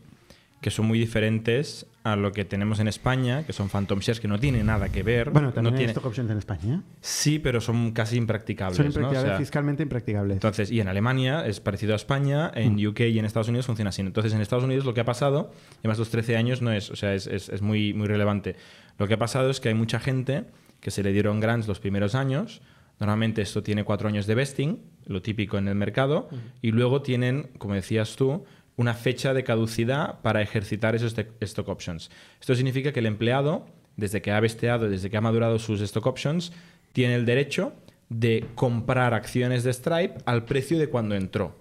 [0.65, 4.29] que son muy diferentes a lo que tenemos en España, que son phantom shares, que
[4.29, 5.29] no tienen nada que ver.
[5.29, 6.83] Bueno, también no hay tiene- stock options en España.
[7.03, 8.79] Sí, pero son casi impracticables.
[8.79, 8.89] Son ¿no?
[8.89, 10.37] O impracticables, sea, fiscalmente impracticables.
[10.37, 12.87] Entonces, y en Alemania es parecido a España, en Mm.
[12.89, 14.01] UK y en Estados Unidos funciona así.
[14.01, 16.97] Entonces, en Estados Unidos lo que ha pasado, además los 13 años no es, o
[16.97, 18.57] sea, es, es- es muy, muy relevante.
[18.99, 20.45] Lo que ha pasado es que hay mucha gente
[20.81, 22.63] que se le dieron grants los primeros años.
[23.01, 26.31] Normalmente esto tiene cuatro años de vesting, lo típico en el mercado,
[26.63, 28.45] y luego tienen, como decías tú,
[28.77, 32.11] una fecha de caducidad para ejercitar esos stock options.
[32.41, 36.07] Esto significa que el empleado, desde que ha vesteado, desde que ha madurado sus stock
[36.07, 36.53] options,
[36.93, 37.73] tiene el derecho
[38.09, 41.57] de comprar acciones de Stripe al precio de cuando entró,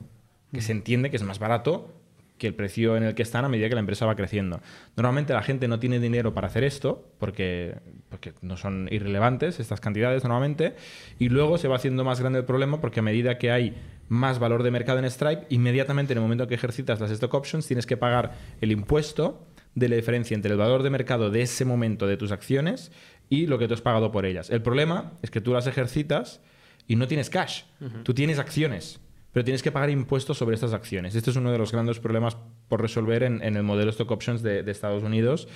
[0.52, 1.90] que se entiende que es más barato
[2.38, 4.62] que el precio en el que están a medida que la empresa va creciendo.
[4.96, 7.76] Normalmente la gente no tiene dinero para hacer esto porque,
[8.10, 10.76] porque no son irrelevantes estas cantidades normalmente
[11.20, 13.76] y luego se va haciendo más grande el problema porque a medida que hay
[14.10, 17.68] más valor de mercado en Stripe, inmediatamente en el momento que ejercitas las stock options
[17.68, 21.66] tienes que pagar el impuesto de la diferencia entre el valor de mercado de ese
[21.66, 22.92] momento de tus acciones
[23.30, 24.50] y lo que tú has pagado por ellas.
[24.50, 26.42] El problema es que tú las ejercitas
[26.88, 27.64] y no tienes cash,
[28.04, 29.00] tú tienes acciones,
[29.34, 31.16] pero tienes que pagar impuestos sobre estas acciones.
[31.16, 32.38] Este es uno de los grandes problemas
[32.70, 35.50] por resolver en, en el modelo stock options de, de Estados Unidos.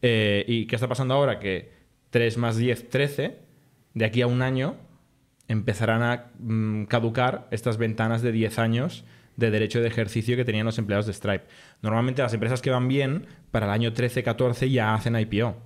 [0.00, 1.40] Eh, ¿Y qué está pasando ahora?
[1.40, 1.72] Que
[2.10, 3.38] 3 más 10, 13,
[3.94, 4.76] de aquí a un año
[5.48, 9.04] empezarán a mm, caducar estas ventanas de 10 años
[9.36, 11.44] de derecho de ejercicio que tenían los empleados de Stripe.
[11.82, 15.56] Normalmente las empresas que van bien, para el año 13-14 ya hacen IPO.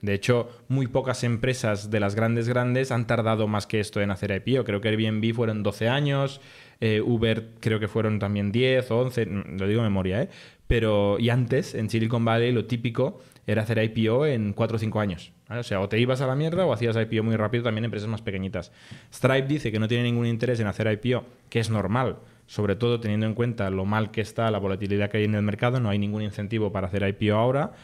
[0.00, 4.10] De hecho, muy pocas empresas de las grandes grandes han tardado más que esto en
[4.10, 4.64] hacer IPO.
[4.64, 6.40] Creo que Airbnb fueron 12 años,
[6.84, 10.28] eh, Uber creo que fueron también 10 o 11, mm, lo digo memoria, ¿eh?
[10.66, 14.98] Pero, y antes, en Silicon Valley, lo típico era hacer IPO en 4 o 5
[14.98, 15.32] años.
[15.48, 17.86] O sea, o te ibas a la mierda o hacías IPO muy rápido también en
[17.86, 18.72] empresas más pequeñitas.
[19.14, 22.16] Stripe dice que no tiene ningún interés en hacer IPO, que es normal,
[22.46, 25.42] sobre todo teniendo en cuenta lo mal que está la volatilidad que hay en el
[25.42, 27.74] mercado, no hay ningún incentivo para hacer IPO ahora,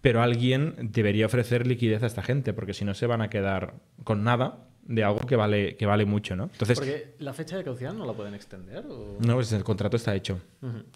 [0.00, 3.74] pero alguien debería ofrecer liquidez a esta gente, porque si no se van a quedar
[4.02, 6.44] con nada de algo que vale, que vale mucho, ¿no?
[6.44, 8.84] Entonces, Porque la fecha de caducidad no la pueden extender.
[8.88, 9.16] ¿o?
[9.20, 10.38] no, pues el contrato está hecho.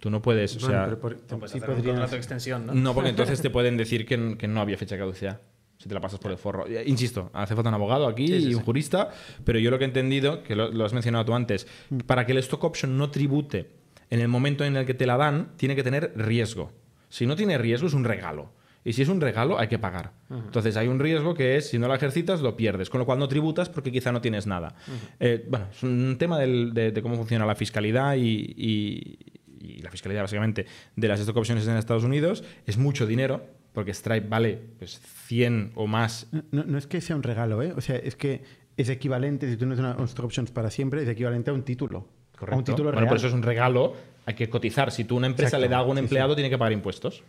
[0.00, 0.84] Tú no puedes, o Bueno, sea...
[0.84, 2.74] pero por- No puedes sí hacer un podrías- contrato de extensión, ¿no?
[2.74, 5.40] No, porque entonces te pueden decir que, que no había fecha de caducidad.
[5.78, 6.66] Si te la pasas por el forro.
[6.66, 8.66] Eh, Insisto, hace falta un abogado aquí Sí, sí, y un sí.
[8.66, 9.10] jurista,
[9.44, 11.68] pero yo lo que he entendido, que lo, lo has mencionado tú antes,
[12.06, 13.70] para que el stock option no tribute
[14.10, 16.72] en el momento en el que te la dan, tiene que tener riesgo.
[17.08, 18.50] Si no tiene riesgo, es un regalo.
[18.84, 20.12] Y si es un regalo, hay que pagar.
[20.30, 22.88] Entonces hay un riesgo que es, si no la ejercitas, lo pierdes.
[22.88, 24.74] Con lo cual no tributas porque quizá no tienes nada.
[25.20, 29.18] Eh, bueno, es un tema del- de, de cómo funciona la fiscalidad y, y-
[29.60, 30.64] y la fiscalidad básicamente
[30.96, 32.44] de las stock options en Estados Unidos.
[32.66, 36.28] Es mucho dinero, porque Stripe vale pues, 100 o más.
[36.52, 37.72] No, no es que sea un regalo, ¿eh?
[37.76, 38.42] O sea, es que
[38.76, 41.64] es equivalente, si tú no tienes una stock options para siempre, es equivalente a un
[41.64, 42.06] título.
[42.46, 43.08] A un título bueno, real.
[43.08, 44.92] por eso es un regalo, hay que cotizar.
[44.92, 46.04] Si tú una empresa Exacto, le da a algún sí, sí.
[46.04, 47.24] empleado, tiene que pagar impuestos.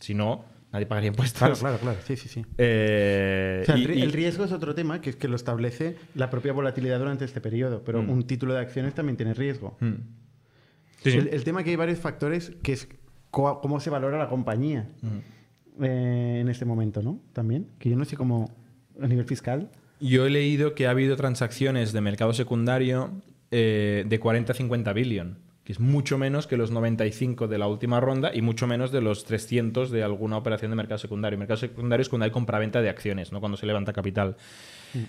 [0.00, 1.38] Si no, nadie pagaría impuestos.
[1.38, 1.98] Claro, claro, claro.
[2.06, 2.44] Sí, sí, sí.
[2.58, 6.30] Eh, O sea, el, y- riesgo es otro tema, que es que lo establece la
[6.30, 8.10] propia volatilidad durante este periodo, pero Mm.
[8.10, 9.76] un título de acciones también tiene riesgo.
[9.80, 9.92] Mm.
[11.02, 11.18] Sí, sí.
[11.18, 12.88] El, el tema que hay varios factores, que es
[13.30, 14.88] cómo se valora la compañía
[15.82, 17.20] eh, en este momento, ¿no?
[17.32, 18.50] También, que yo no sé cómo
[19.00, 19.70] a nivel fiscal.
[20.00, 23.10] Yo he leído que ha habido transacciones de mercado secundario
[23.50, 27.66] eh, de 40 a 50 billion, que es mucho menos que los 95 de la
[27.66, 31.38] última ronda y mucho menos de los 300 de alguna operación de mercado secundario.
[31.38, 34.36] Mercado secundario es cuando hay compraventa de acciones, no cuando se levanta capital.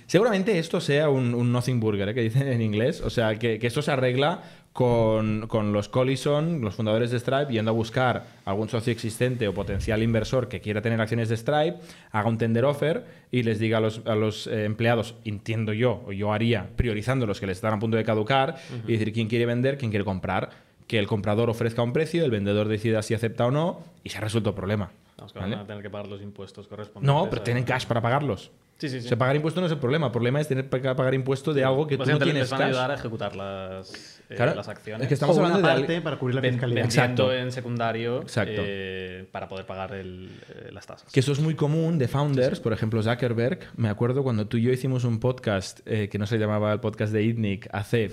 [0.08, 2.14] Seguramente esto sea un, un nothing burger, ¿eh?
[2.14, 3.02] que dicen en inglés.
[3.02, 4.44] O sea, que, que esto se arregla
[4.80, 9.54] con, con los Collison, los fundadores de Stripe, yendo a buscar algún socio existente o
[9.54, 11.78] potencial inversor que quiera tener acciones de Stripe,
[12.12, 16.04] haga un tender offer y les diga a los, a los eh, empleados, entiendo yo,
[16.06, 19.30] o yo haría, priorizando los que les están a punto de caducar, y decir quién
[19.30, 20.50] quiere vender, quién quiere comprar.
[20.88, 24.18] Que el comprador ofrezca un precio, el vendedor decida si acepta o no, y se
[24.18, 24.92] ha resuelto el problema.
[25.18, 25.56] Vamos, que ¿vale?
[25.56, 27.16] van a tener que pagar los impuestos correspondientes.
[27.24, 28.52] No, pero a- tienen cash para pagarlos.
[28.78, 29.06] Sí, sí, sí.
[29.06, 30.08] O sea, pagar impuestos no es el problema.
[30.08, 32.62] El problema es tener que pagar impuesto de algo que tú no tienes les van
[32.62, 32.70] a cash.
[32.74, 35.04] ayudar a ejecutar las, eh, Claro, las acciones.
[35.04, 36.82] es que estamos O una hablando de parte para cubrir la Ven- fiscalidad.
[36.84, 37.34] vendiendo Exacto.
[37.34, 38.62] en secundario Exacto.
[38.66, 41.12] eh, para poder pagar el, eh, las tasas.
[41.12, 43.60] Que eso es muy común de founders, por ejemplo Zuckerberg.
[43.78, 46.80] Me acuerdo cuando tú y yo hicimos un podcast eh, que no se llamaba el
[46.80, 48.10] podcast de ITNIC hace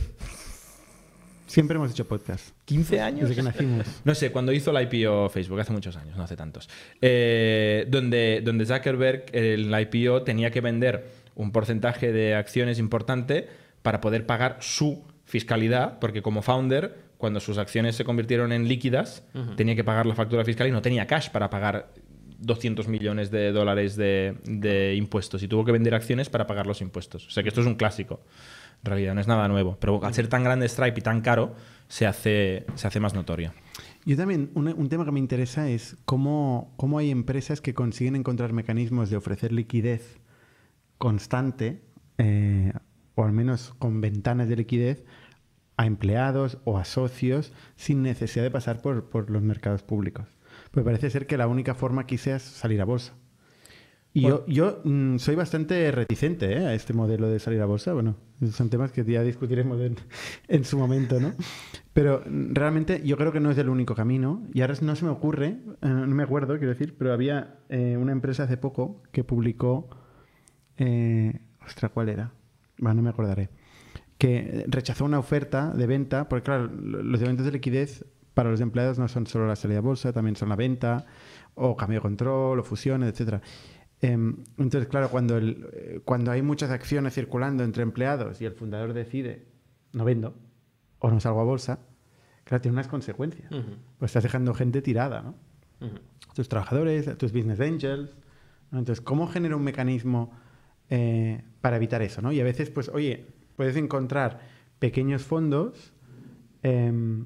[1.47, 2.55] Siempre hemos hecho podcast.
[2.65, 3.29] 15 años.
[3.29, 3.87] Desde que nacimos.
[4.05, 6.69] No sé, cuando hizo la IPO Facebook, hace muchos años, no hace tantos.
[7.03, 13.49] Eh, donde, donde Zuckerberg, el IPO, tenía que vender un porcentaje de acciones importante
[13.83, 19.25] para poder pagar su fiscalidad, porque como founder, cuando sus acciones se convirtieron en líquidas,
[19.57, 21.91] tenía que pagar la factura fiscal y no tenía cash para pagar
[22.39, 26.83] 200 millones de dólares de, de impuestos y tuvo que vender acciones para pagar los
[26.83, 27.27] impuestos.
[27.27, 28.21] O sea que esto es un clásico.
[28.85, 31.55] En realidad no es nada nuevo, pero al ser tan grande Stripe y tan caro,
[31.89, 33.55] se hace, se hace más notorio.
[34.05, 38.17] Yo también, una- un tema que me interesa es cómo, cómo hay empresas que consiguen
[38.17, 40.19] encontrar mecanismos de ofrecer liquidez
[40.99, 41.81] constante,
[42.19, 42.73] eh,
[43.33, 45.05] al menos con ventanas de liquidez,
[45.79, 50.29] a empleados o a socios sin necesidad de pasar por, por los mercados públicos.
[50.71, 53.15] Pues parece ser que la única forma quizás es salir a bolsa.
[54.13, 56.67] Y yo, yo mm, soy bastante reticente ¿eh?
[56.67, 57.95] a este modelo de salir a bolsa.
[57.95, 58.17] Bueno,
[58.53, 59.97] son temas que ya discutiremos en,
[60.49, 61.33] en su momento, ¿no?
[61.95, 64.47] Pero realmente yo creo que no es el único camino.
[64.53, 67.97] Y ahora no se me ocurre, eh, no me acuerdo, quiero decir, pero había eh,
[67.99, 69.89] una empresa hace poco que publicó.
[71.65, 72.33] Ostras, ¿cuál era?
[72.79, 73.51] Bueno, no me acordaré.
[74.19, 78.05] Que rechazó una oferta de venta, porque claro, lo- los eventos de liquidez
[78.35, 81.07] para los empleados no son solo la salida a bolsa, también son la venta,
[81.55, 83.43] o cambio de control, o fusiones, etcétera.
[84.01, 88.53] Em, entonces, claro, cuando, el- eh, cuando hay muchas acciones circulando entre empleados y el
[88.55, 89.47] fundador decide,
[89.93, 90.35] no vendo,
[90.99, 91.81] o no salgo a bolsa,
[92.45, 93.51] claro, tiene unas consecuencias.
[93.53, 95.35] Ujú, Pues estás dejando gente tirada, ¿no?
[95.87, 95.99] ujú.
[96.35, 98.17] tus trabajadores, tus business angels.
[98.71, 98.79] ¿no?
[98.79, 100.33] Entonces, ¿cómo genera un mecanismo
[100.95, 102.21] eh, para evitar eso?
[102.21, 102.33] ¿no?
[102.33, 103.25] Y a veces, pues, oye,
[103.57, 104.41] puedes encontrar
[104.79, 105.95] pequeños fondos
[106.63, 107.25] em,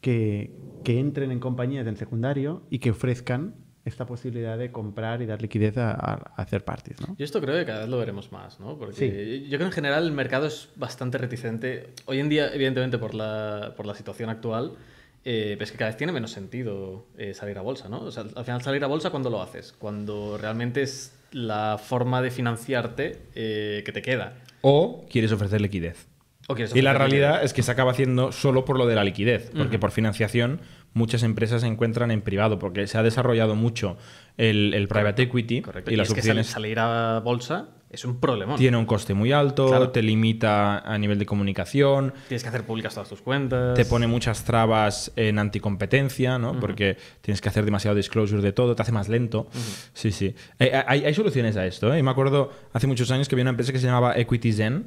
[0.00, 5.26] que, que entren en compañías en secundario y que ofrezcan esta posibilidad de comprar y
[5.26, 5.90] dar liquidez a,
[6.36, 7.14] hacer parties, ¿no?
[7.18, 8.78] Yo esto creo que cada vez lo veremos más, ¿no?
[8.78, 9.42] Porque Sí.
[9.48, 11.90] yo creo que en general el mercado es bastante reticente.
[12.06, 14.76] Hoy en día, evidentemente, por la, por la situación actual,
[15.24, 18.00] eh, ves que cada vez tiene menos sentido eh, salir a bolsa, ¿no?
[18.00, 19.72] O sea, al final salir a bolsa, ¿cuándo lo haces?
[19.72, 24.34] Cuando realmente es la forma de financiarte eh, que te queda.
[24.60, 26.08] O quieres ofrecer liquidez.
[26.48, 27.44] O quieres Y la realidad liquidez.
[27.46, 30.60] es que se acaba haciendo solo por lo de la liquidez, porque por financiación
[30.94, 33.98] muchas empresas se encuentran en privado, porque se ha desarrollado mucho
[34.38, 35.90] el, el private equity Correcto.
[35.90, 38.56] y, Y, las es que opciones salir a bolsa es un problemón.
[38.58, 39.90] tiene un coste muy alto, Claro.
[39.90, 43.74] te limita a nivel de comunicación, Tienes que hacer públicas todas tus cuentas.
[43.74, 46.58] te pone muchas trabas en anticompetencia, ¿no?
[46.60, 49.48] Porque tienes que hacer demasiado disclosure de todo, te hace más lento.
[49.94, 50.34] Sí, sí.
[50.58, 51.98] Eh, hay, hay soluciones a esto, ¿eh?
[51.98, 54.86] Y me acuerdo hace muchos años que había una empresa que se llamaba Equity Zen,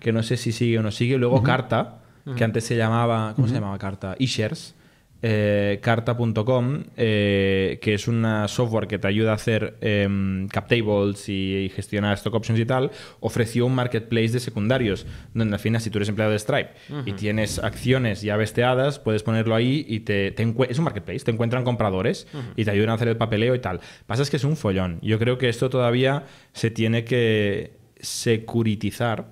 [0.00, 1.16] que no sé si sigue o no sigue.
[1.16, 2.02] Luego Carta,
[2.36, 4.16] que antes se llamaba, ¿cómo se llamaba Carta?
[4.18, 4.74] eShares.
[5.26, 11.30] Eh, carta.com, eh, que es una software que te ayuda a hacer em, cap tables
[11.30, 15.80] y, y gestionar stock options y tal, ofreció un marketplace de secundarios, donde al final,
[15.80, 16.72] si tú eres empleado de Stripe
[17.06, 21.30] y tienes acciones ya besteadas, puedes ponerlo ahí y te, te es un marketplace, te
[21.30, 23.80] encuentran compradores y te ayudan a hacer el papeleo y tal.
[24.06, 24.98] Pasa es que es un follón.
[25.00, 29.28] Yo creo que esto todavía se tiene que securitizar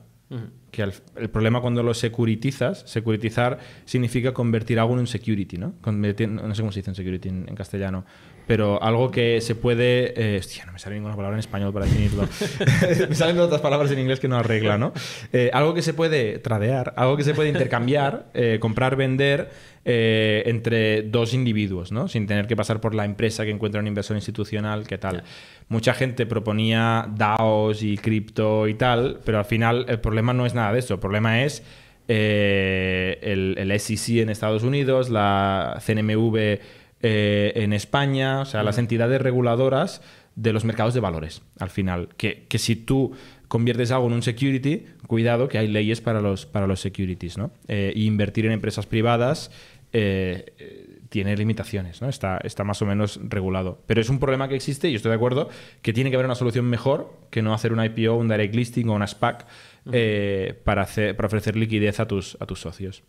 [0.72, 5.74] que el problema cuando lo securitizas, securitizar significa convertir algo en security, ¿no?
[5.82, 8.04] Convertir- no sé cómo se dice en security en castellano,
[8.46, 10.14] pero algo que se puede...
[10.16, 12.28] eh, hostia, no me sale ninguna palabra en español para definirlo.
[13.08, 14.92] me salen otras palabras en inglés que no arregla, ¿no?
[15.32, 21.02] Eh, algo que se puede tradear, algo que se puede intercambiar, eh, comprar, vender entre
[21.02, 22.06] dos individuos, ¿no?
[22.06, 25.24] Sin tener que pasar por la empresa que encuentra un inversor institucional, ¿qué tal?
[25.68, 30.54] Mucha gente proponía DAOs y cripto y tal, pero al final el problema no es
[30.54, 30.94] nada de eso.
[30.94, 31.64] El problema es
[32.06, 36.60] el, el SEC en Estados Unidos, la CNMV
[37.02, 40.02] eh, en España, o sea, las entidades reguladoras
[40.34, 42.08] de los mercados de valores, al final.
[42.16, 43.12] Que, que si tú
[43.48, 47.50] conviertes algo en un security, cuidado que hay leyes para los, para los securities, ¿no?
[47.68, 49.50] Eh, y invertir en empresas privadas
[49.92, 52.08] eh, tiene limitaciones, ¿no?
[52.08, 53.82] Está, está más o menos regulado.
[53.86, 55.50] Pero es un problema que existe y yo estoy de acuerdo
[55.82, 58.88] que tiene que haber una solución mejor que no hacer un IPO, un direct listing
[58.88, 59.46] o una SPAC
[59.92, 63.04] eh, para, hacer, para ofrecer liquidez a tus, a tus socios.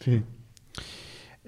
[0.00, 0.22] Sí.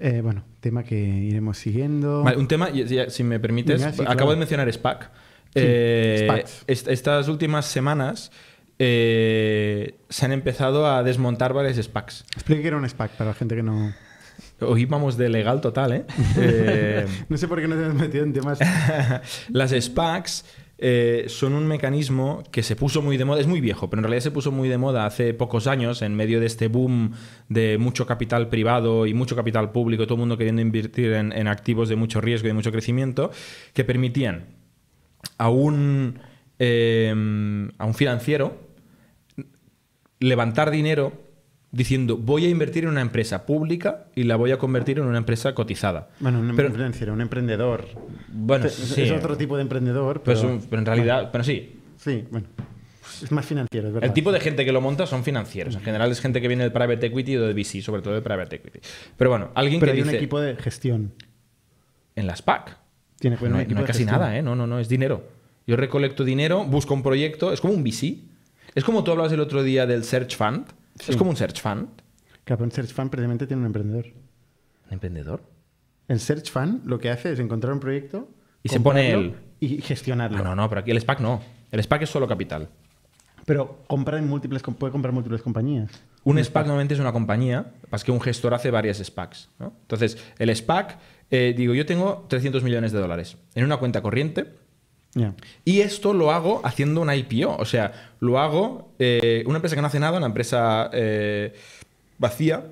[0.03, 2.23] Eh, bueno, tema que iremos siguiendo.
[2.23, 2.69] Vale, un tema,
[3.09, 4.31] si me permites, Venga, sí, acabo claro.
[4.31, 5.03] de mencionar SPAC.
[5.03, 8.31] Sí, Eh, est- estas últimas semanas
[8.79, 12.25] eh, se han empezado a desmontar varias SPACs.
[12.33, 13.93] Explique que era un SPAC para la gente que no...
[14.61, 16.05] Hoy vamos de legal total, ¿eh?
[16.37, 18.59] Eh, No sé por qué nos hemos metido en temas...
[19.49, 20.45] las SPACs
[20.83, 24.05] eh, son un mecanismo que se puso muy de moda, es muy viejo, pero en
[24.05, 27.11] realidad se puso muy de moda hace pocos años en medio de este boom
[27.49, 31.87] de mucho capital privado y mucho capital público, todo el mundo queriendo invertir en, activos
[31.87, 33.29] de mucho riesgo y de mucho crecimiento,
[33.73, 34.45] que permitían
[35.37, 36.17] a un,
[36.57, 37.13] eh,
[37.77, 38.57] a un financiero
[40.19, 41.13] levantar dinero
[41.71, 45.17] diciendo voy a invertir en una empresa pública y la voy a convertir en una
[45.17, 46.09] empresa cotizada.
[46.19, 46.69] Bueno, un Pero-
[47.13, 47.85] un emprendedor.
[48.27, 49.03] Bueno, es, sí.
[49.03, 52.47] es otro tipo de emprendedor, Pues pero, un- pero en realidad, pero sí, sí, bueno,
[53.23, 54.07] es más financiero, es verdad.
[54.09, 55.75] El tipo de gente que lo monta son financieros.
[55.75, 58.21] En general es gente que viene del private equity o de VC, sobre todo de
[58.21, 58.79] private equity.
[59.17, 61.13] Pero bueno, alguien pero que hay dice un equipo de gestión.
[62.15, 62.77] en las PAC.
[63.19, 64.19] Tiene que haber No, un hay- equipo no hay de casi gestión.
[64.19, 64.41] nada, ¿eh?
[64.41, 65.23] No, no, no, es dinero.
[65.67, 68.17] Yo recolecto dinero, busco un proyecto, es como un VC.
[68.75, 70.65] Es como tú hablabas el otro día del Search Fund.
[70.99, 71.11] Sí.
[71.11, 71.87] Es como un Search Fund.
[72.43, 74.05] Claro, un Search Fund precisamente tiene un emprendedor.
[74.87, 75.41] ¿Un emprendedor?
[76.07, 78.29] El Search Fund lo que hace es encontrar un proyecto
[78.63, 79.41] Y se pone comprarlo él.
[79.59, 80.37] y gestionarlo.
[80.39, 81.41] Ah, no, no, pero aquí el SPAC no.
[81.71, 82.69] El SPAC es solo capital.
[83.45, 85.89] Pero compra en múltiples, puede comprar múltiples compañías.
[86.23, 89.49] Un SPAC normalmente es una compañía, pasa que un gestor hace varias SPACs.
[89.57, 89.73] ¿no?
[89.81, 90.97] Entonces, el SPAC,
[91.31, 94.45] eh, digo, yo tengo 300 millones de dólares en una cuenta corriente
[95.65, 97.57] Y esto lo hago haciendo una IPO.
[97.57, 101.53] O sea, lo hago eh, una empresa que no hace nada, una empresa eh,
[102.17, 102.65] vacía.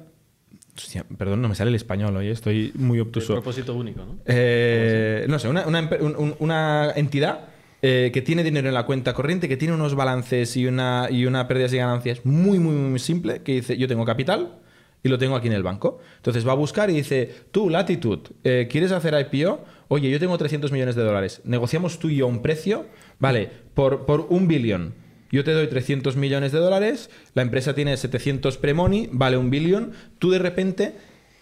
[0.77, 3.33] Hostia, perdón, no me sale el español hoy, estoy muy El obtuso.
[3.33, 4.15] propósito único, ¿no?
[4.25, 7.49] Eh, no sé, una, una un- una entidad
[7.81, 11.25] eh, que tiene dinero en la cuenta corriente, que tiene unos balances y una, y
[11.25, 14.55] una pérdidas y ganancias muy, muy, muy simple, que dice, yo tengo capital
[15.03, 15.99] y lo tengo aquí en el banco.
[16.17, 19.63] Entonces va a buscar y dice, tú, Latitud, eh, ¿quieres hacer IPO?
[19.91, 21.41] Oye, yo tengo 300 millones de dólares.
[21.45, 22.85] Negociamos tú y yo un precio,
[23.17, 24.93] vale, por, por un billón.
[25.31, 29.93] Yo te doy 300 millones de dólares, la empresa tiene 700 pre-money, vale un billón,
[30.19, 30.93] tú de repente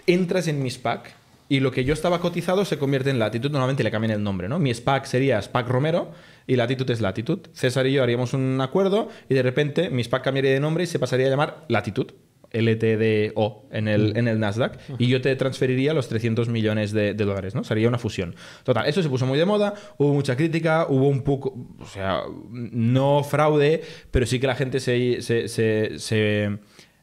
[0.08, 1.14] entras en mi SPAC
[1.50, 3.52] y lo que yo estaba cotizado se convierte en Latitud.
[3.52, 4.60] Normalmente le cambian el nombre, ¿no?
[4.60, 6.12] Mi SPAC sería SPAC Romero
[6.48, 7.40] y Latitud es Latitud.
[7.52, 10.88] César y yo haríamos un acuerdo y de repente mi SPAC cambiaría de nombre y
[10.88, 12.14] se pasaría a llamar Latitud.
[12.52, 17.26] LTDO en el, en el Nasdaq y yo te transferiría los 300 millones de, de
[17.26, 17.64] dólares, ¿no?
[17.64, 18.36] Sería una fusión.
[18.64, 22.22] Total, eso se puso muy de moda, hubo mucha crítica, hubo un poco, o sea,
[22.52, 23.82] no fraude,
[24.12, 26.58] pero sí que la gente se, se- se- se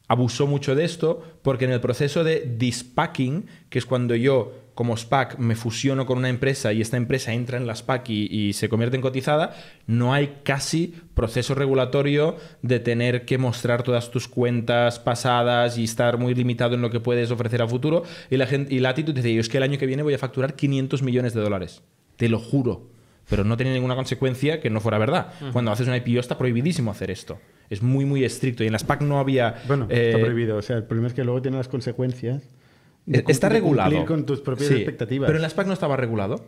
[0.07, 4.95] abusó mucho de esto porque en el proceso de dispacking, que es cuando yo como
[4.97, 8.53] SPAC me fusiono con una empresa y esta empresa entra en la SPAC y, y
[8.53, 9.55] se convierte en cotizada,
[9.87, 16.17] no hay casi proceso regulatorio de tener que mostrar todas tus cuentas pasadas y estar
[16.17, 18.03] muy limitado en lo que puedes ofrecer a futuro.
[18.29, 20.17] Y la gente y Latitude dice, yo es que el año que viene voy a
[20.19, 21.81] facturar 500 millones de dólares.
[22.17, 22.89] Te lo juro.
[23.29, 25.33] Pero no tenía ninguna consecuencia que no fuera verdad.
[25.51, 27.39] Cuando haces una IPO está prohibidísimo hacer esto.
[27.69, 28.63] Es muy, muy estricto.
[28.63, 29.55] Y en la SPAC no había...
[29.67, 30.57] Bueno, eh, está prohibido.
[30.57, 32.43] O sea, el problema es que luego tiene las consecuencias.
[33.05, 34.05] De Está regulado.
[34.05, 35.27] Con tus propias Sí, expectativas.
[35.27, 36.43] Pero en la SPAC no estaba regulado.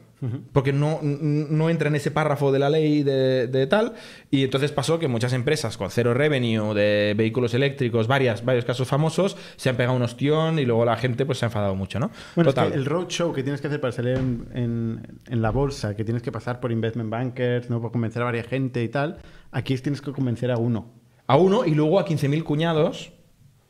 [0.54, 3.94] Porque no, no entra en ese párrafo de la ley de, de tal.
[4.32, 8.88] Y entonces pasó que muchas empresas con cero revenue de vehículos eléctricos, varias, varios casos
[8.88, 12.00] famosos, se han pegado un ostión y luego la gente pues se ha enfadado mucho,
[12.00, 12.10] ¿no?
[12.36, 12.68] Bueno, Total.
[12.68, 15.96] es que el roadshow que tienes que hacer para salir en, en- en la bolsa,
[15.96, 17.80] que tienes que pasar por investment bankers, ¿no?
[17.82, 19.18] por convencer a varias gente y tal,
[19.52, 20.92] aquí tienes que convencer a uno.
[21.28, 23.12] A uno y luego a 15.000 cuñados,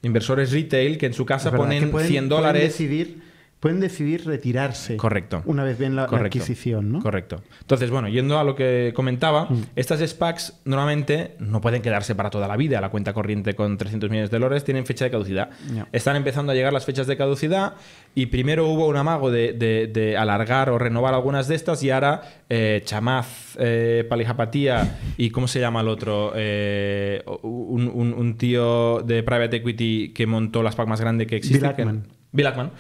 [0.08, 2.64] inversores retail, que en su casa verdad, ponen que pueden- 100 pueden dólares.
[2.64, 3.18] decidir,
[3.60, 4.98] pueden decidir retirarse.
[4.98, 5.42] Correcto.
[5.46, 7.00] Una vez ven la, adquisición, ¿no?
[7.02, 7.42] Correcto.
[7.62, 9.64] Entonces, bueno, yendo a lo que comentaba, Mm.
[9.76, 12.80] estas SPACs normalmente no pueden quedarse para toda la vida.
[12.82, 15.50] La cuenta corriente con 300 millones de dólares tienen fecha de caducidad.
[15.92, 17.74] Están empezando a llegar las fechas de caducidad
[18.14, 21.90] y primero hubo un amago de, de- de alargar o renovar algunas de estas y
[21.90, 26.32] ahora eh, Chamaz, eh, Palijapatía y ¿cómo se llama el otro?
[26.36, 31.36] Eh, un, un- un tío de private equity que montó la SPAC más grande que
[31.38, 31.60] existe.
[31.68, 32.08] Bill que- Ackman.
[32.32, 32.72] Bill Ackman,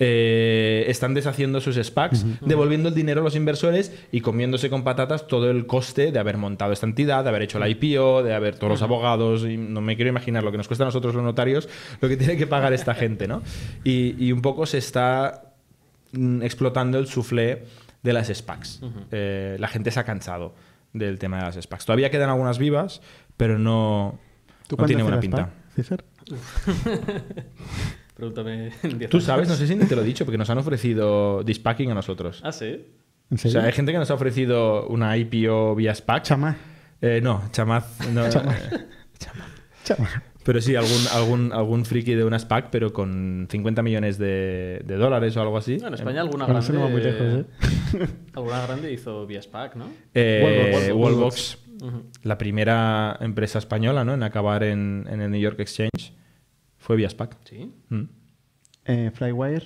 [0.00, 5.28] eh, están deshaciendo sus SPACs, devolviendo el dinero a los inversores y comiéndose con patatas
[5.28, 8.56] todo el coste de haber montado esta entidad, de haber hecho la IPO, de haber
[8.56, 9.44] todos los abogados.
[9.44, 11.68] Y no me quiero imaginar lo que nos cuesta a nosotros los notarios,
[12.00, 13.42] lo que tiene que pagar esta gente, ¿no?
[13.84, 15.54] Y, y un poco se está
[16.12, 17.64] mm, explotando el suflé
[18.02, 18.80] de las SPACs.
[19.12, 20.54] Eh, la gente se ha cansado
[20.92, 21.86] del tema de las SPACs.
[21.86, 23.00] Todavía quedan algunas vivas,
[23.36, 24.18] pero no,
[24.66, 25.50] ¿Tú no tiene buena pinta.
[25.50, 26.04] SPAC, César?
[28.14, 29.24] Pregúntame en 10 Tú años.
[29.26, 31.94] sabes, no sé si ni te lo he dicho, porque nos han ofrecido dispacking a
[31.94, 32.40] nosotros.
[32.44, 32.86] Ah, sí.
[33.30, 36.22] ¿En O sea, hay gente que nos ha ofrecido una IPO vía SPAC.
[36.24, 36.56] Chama.
[37.00, 37.98] Eh, no, chamaz.
[38.12, 38.72] no, Chamaz.
[38.72, 38.86] eh,
[39.84, 40.22] Chama.
[40.44, 44.96] pero sí, algún, algún, algún friki de una SPAC, pero con 50 millones de, de
[44.96, 45.78] dólares o algo así.
[45.78, 46.64] No, en España alguna grande.
[46.64, 47.44] eso no va muy lejos, ¿eh?
[48.34, 49.86] Alguna grande hizo vía SPAC, ¿no?
[50.14, 51.58] Eh, Wallbox,
[52.22, 54.14] la primera empresa española ¿no?
[54.14, 56.12] en acabar en, en el New York Exchange,
[56.84, 57.38] fue vía SPAC.
[57.44, 57.72] Sí.
[57.88, 58.02] Mm.
[58.84, 59.64] Eh, Flywire.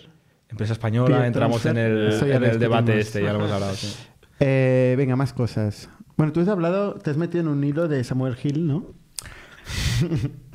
[0.48, 3.74] Empresa española, Peer entramos en el, en debate este, ya lo hemos hablado.
[3.74, 3.94] sí.
[4.40, 5.90] Eh, venga, más cosas.
[6.16, 8.86] Bueno, tú has hablado, te has metido en un hilo de Samuel Hill, ¿no?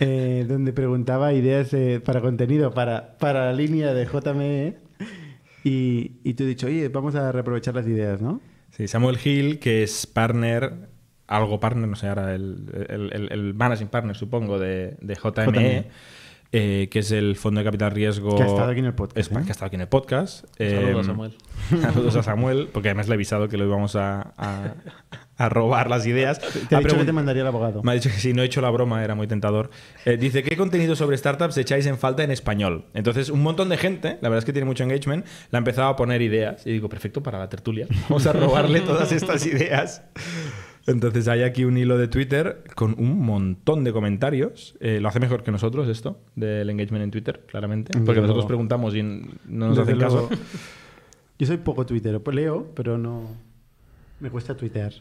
[0.00, 4.78] Eh, donde preguntaba ideas eh, para contenido para, para la línea de JME.
[5.64, 8.40] Y, y tú has dicho, oye, vamos a reaprovechar las ideas, ¿no?
[8.70, 10.87] Sí, Samuel Hill, que es partner,
[11.28, 12.56] algo partner, no sé, ahora el,
[12.88, 15.84] el, el- el managing partner, supongo, de, de JME, JME.
[16.52, 18.34] eh, que es el fondo de capital riesgo.
[18.36, 19.34] Que ha estado aquí en el podcast, ¿eh?
[19.44, 20.46] Que ha estado aquí en el podcast.
[20.58, 21.34] Saludos, Eh, Samuel.
[21.82, 24.74] Saludos a Samuel, porque además le he avisado que lo íbamos a, a-
[25.36, 26.40] a robar las ideas.
[26.68, 27.80] Te Ha dicho que te mandaría el abogado.
[27.84, 29.70] me ha dicho que si no he hecho la broma, era muy tentador.
[30.04, 32.86] Eh, dice, ¿qué contenido sobre startups echáis en falta en español?
[32.94, 35.88] Entonces, un montón de gente, la verdad es que tiene mucho engagement, le ha empezado
[35.88, 36.66] a poner ideas.
[36.66, 37.86] Y digo, perfecto para la tertulia.
[38.08, 40.02] Vamos a robarle todas estas ideas.
[40.88, 44.76] Entonces, hay aquí un hilo de Twitter con un montón de comentarios.
[44.80, 47.92] Eh, lo hace mejor que nosotros esto, del engagement en Twitter, claramente.
[47.92, 48.48] Desde Porque nosotros luego.
[48.48, 50.28] preguntamos y no nos Desde hacen caso.
[51.38, 51.84] Yo soy poco
[52.24, 53.28] pues leo, pero no
[54.20, 54.92] me cuesta tuitear.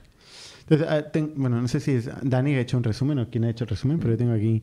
[0.61, 3.45] Entonces, ah, ten- bueno, no sé si es Dani ha hecho un resumen o quién
[3.45, 4.61] ha hecho el resumen, pero yo tengo aquí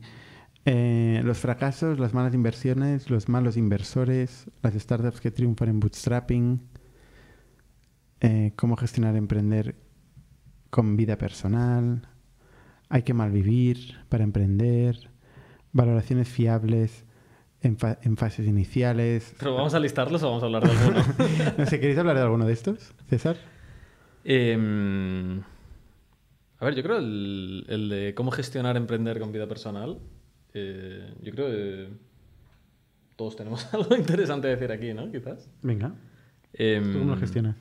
[0.65, 6.61] eh, los fracasos, las malas inversiones, los malos inversores, las startups que triunfan en bootstrapping,
[8.21, 9.75] eh, cómo gestionar emprender
[10.75, 12.01] con vida personal,
[12.89, 15.09] hay que malvivir para emprender,
[15.71, 17.05] valoraciones fiables
[17.61, 20.99] en, fa- en fases iniciales, Pero vamos a listarlos o vamos a hablar de alguno.
[21.57, 23.37] no sé, ¿queréis hablar de alguno de estos, César?
[24.25, 25.39] Em,
[26.59, 29.99] a ver, yo creo el, el de cómo gestionar emprender con vida personal.
[30.53, 31.89] eh, yo creo que
[33.15, 35.09] todos tenemos algo interesante decir aquí, ¿no?
[35.09, 35.49] Quizás.
[35.61, 35.93] Venga,
[36.53, 37.55] Em, ¿tú cómo lo gestionas?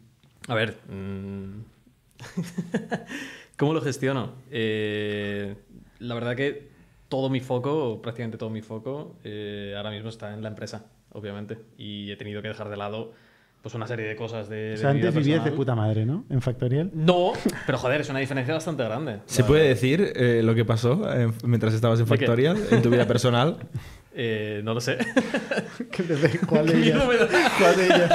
[0.48, 0.78] A ver.
[0.88, 1.73] mm,
[3.56, 4.32] ¿Cómo lo gestiono?
[4.50, 5.54] Eh,
[6.00, 6.68] la verdad que
[7.08, 10.86] todo mi foco, o prácticamente todo mi foco, eh, ahora mismo está en la empresa,
[11.12, 11.58] obviamente.
[11.78, 13.12] Y he tenido que dejar de lado
[13.62, 16.24] pues una serie de cosas de, O sea, de antes vivías de puta madre, ¿no?
[16.28, 16.90] En Factorial.
[16.92, 17.32] No,
[17.64, 19.20] pero joder, es una diferencia bastante grande.
[19.24, 19.74] ¿Se puede verdad.
[19.74, 21.00] decir eh, lo que pasó
[21.44, 22.06] mientras estabas en.
[22.06, 23.56] Factorial, en tu vida personal?
[24.16, 24.96] Eh, no lo sé.
[26.46, 27.02] ¿Cuál de ellas?
[27.58, 28.10] ¿Cuál de ellas?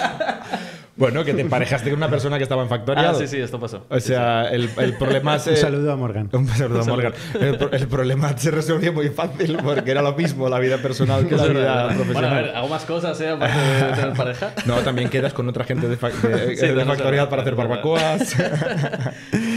[0.99, 3.05] Bueno, que te emparejaste con una persona que estaba en Factorial.
[3.07, 3.85] Ah, sí, sí, esto pasó.
[3.89, 5.51] O sea, el, el problema se...
[5.51, 6.29] Un saludo a Morgan.
[6.33, 7.13] Un saludo a Morgan.
[7.39, 11.27] El, pro- el problema se resolvió muy fácil porque era lo mismo la vida personal
[11.27, 11.85] que la vida es verdad.
[11.85, 12.43] Bueno, a profesional.
[12.43, 13.29] ver, hago más cosas, ¿eh?
[13.29, 14.53] Aparte de tener pareja.
[14.65, 17.29] No, también quedas con otra gente de, fa- de- Sí, de no, no, Factorial no,
[17.29, 18.35] para hacer barbacoas.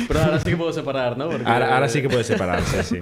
[0.08, 1.28] Pero ahora sí que puedo separar, ¿no?
[1.28, 3.00] Porque- Ahora, ahora sí que puedes separarse, sí.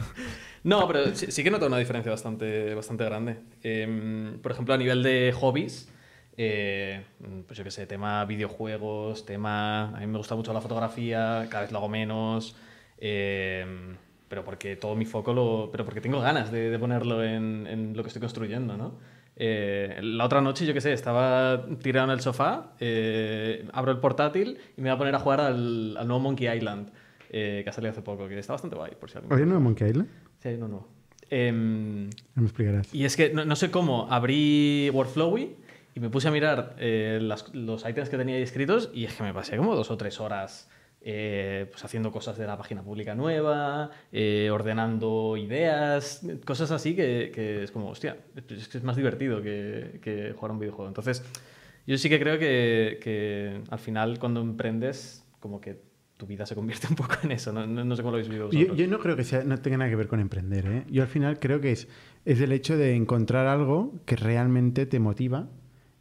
[0.63, 3.37] No, pero sí, sí que noto una diferencia bastante, bastante grande.
[3.63, 5.89] Em, por ejemplo, a nivel de hobbies,
[6.37, 7.03] eh,
[7.47, 9.97] pues yo qué sé, tema videojuegos, tema...
[9.97, 12.57] A mí me gusta mucho la fotografía, cada vez lo hago menos,
[12.99, 13.97] em,
[14.29, 15.69] pero porque todo mi foco lo...
[15.73, 18.95] Pero porque tengo ganas de, de ponerlo en, en lo que estoy construyendo, ¿no?
[19.37, 23.99] Eh, la otra noche, yo qué sé, estaba tirado en el sofá, eh, abro el
[23.99, 26.91] portátil y me voy a poner a jugar al, al nuevo Monkey Island,
[27.31, 29.33] eh, que ha salido hace poco, que está bastante guay, por si alguien...
[29.33, 30.09] ¿Oye, no Monkey Island?
[30.43, 30.87] Sí, no, no.
[31.31, 32.93] Em, No me explicarás.
[32.95, 35.57] y es que no, no sé cómo, abrí Workflowy
[35.95, 39.15] y me puse a mirar eh, las- los ítems que tenía ahí escritos y es
[39.15, 40.69] que me pasé como dos o tres horas
[41.03, 47.31] eh, pues haciendo cosas de la página pública nueva, eh, ordenando ideas, cosas así que,
[47.35, 48.19] que es como, hostia,
[48.49, 50.89] es que es más divertido que, que jugar a un videojuego.
[50.89, 51.25] Entonces,
[51.87, 55.81] yo sí que creo que, que al final cuando emprendes, como que
[56.19, 57.51] tu vida se convierte un poco en eso.
[57.51, 58.79] No, no- no sé cómo lo habéis vivido Yo, vosotros.
[58.79, 60.67] yo no creo que sea, no tenga nada que ver con emprender.
[60.67, 60.85] ¿eh?
[60.91, 61.89] Yo al final creo que es,
[62.27, 65.49] es el hecho de encontrar algo que realmente te motiva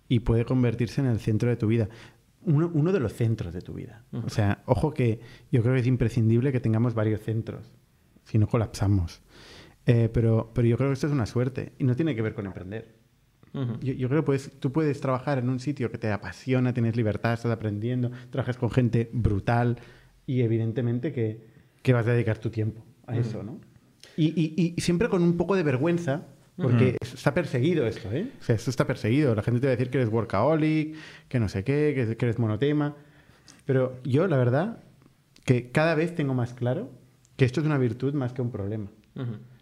[0.10, 1.88] y puede convertirse en el centro de tu vida.
[2.44, 4.04] Uno, uno de los centros de tu vida.
[4.26, 7.72] O sea, ojo que yo creo que es imprescindible que tengamos varios centros.
[8.24, 9.22] Si no, colapsamos.
[9.86, 12.34] Eh, pero, pero yo creo que esto es una suerte y no tiene que ver
[12.34, 12.98] con emprender.
[13.82, 16.96] Yo, yo creo que puedes, tú puedes trabajar en un sitio que te apasiona, tienes
[16.96, 19.78] libertad, estás aprendiendo, trabajas con gente brutal
[20.28, 21.48] y evidentemente que,
[21.82, 23.60] que vas a dedicar tu tiempo a eso, ¿no?
[24.16, 26.28] Y, y- y siempre con un poco de vergüenza,
[26.62, 28.28] porque está perseguido esto, ¿eh?
[28.40, 29.34] O sea, esto está perseguido.
[29.36, 30.96] La gente te va a decir que eres workaholic,
[31.28, 32.96] que no sé qué, que, que eres monotema.
[33.66, 34.80] Pero yo, la verdad,
[35.46, 36.90] que cada vez tengo más claro
[37.38, 38.90] que esto es una virtud más que un problema.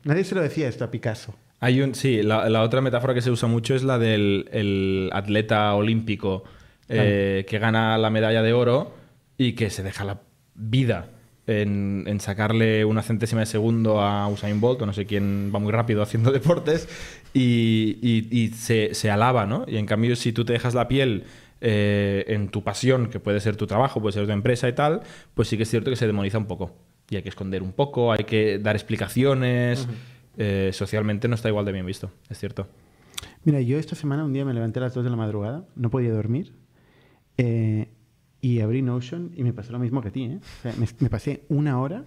[0.03, 1.35] Nadie se lo decía esto a Picasso.
[1.59, 5.09] Hay un, sí, la, la otra metáfora que se usa mucho es la del el
[5.13, 6.43] atleta olímpico
[6.87, 8.93] eh, que gana la medalla de oro
[9.37, 10.21] y que se deja la
[10.55, 11.09] vida
[11.47, 15.59] en, en sacarle una centésima de segundo a Usain Bolt, o no sé quién va
[15.59, 16.87] muy rápido haciendo deportes,
[17.33, 19.65] y, y- y se, se alaba, ¿no?
[19.67, 21.23] Y en cambio, si tú te dejas la piel
[21.61, 25.01] eh, en tu pasión, que puede ser tu trabajo, puede ser tu empresa y tal,
[25.33, 26.75] pues sí que es cierto que se demoniza un poco.
[27.09, 29.87] Y hay que esconder un poco, hay que dar explicaciones.
[30.37, 32.67] Eh, socialmente no está igual de bien visto, es cierto.
[33.43, 35.89] Mira, yo esta semana un día me levanté a las 2 de la madrugada, no
[35.89, 36.53] podía dormir,
[37.37, 37.87] eh,
[38.41, 40.39] y abrí Notion y me pasó lo mismo que a ti, ¿eh?
[40.39, 42.05] O sea, me, me pasé una hora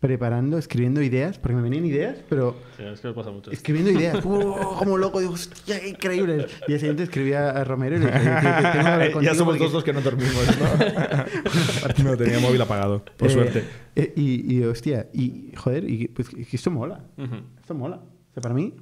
[0.00, 3.52] preparando, escribiendo ideas, porque me venían ideas, pero Sí, es que me pasa mucho.
[3.52, 6.46] escribiendo ideas, ¡oh, como loco, digo, hostia, qué increíble.
[6.68, 9.34] Y al siguiente escribía a Romero y le dije, "Tío, que tengo que hablar ya
[9.36, 12.04] somos porque- dos los que no dormimos, ¿no?
[12.10, 13.64] no, tenía móvil apagado, por Eh, suerte.
[13.94, 17.04] eh, y, y, hostia, y joder, y pues esto mola.
[17.16, 17.36] Ujú.
[17.60, 17.96] Esto mola.
[17.96, 18.74] O sea, para mí,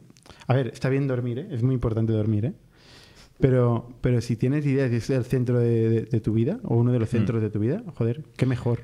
[0.46, 1.48] a ver, está bien dormir, ¿eh?
[1.50, 2.54] Es muy importante dormir, ¿eh?
[3.40, 6.76] Pero, pero si tienes ideas y es el centro de, de- de tu vida, o
[6.76, 7.16] uno de los Mm.
[7.16, 8.80] centros de tu vida, joder, qué mejor.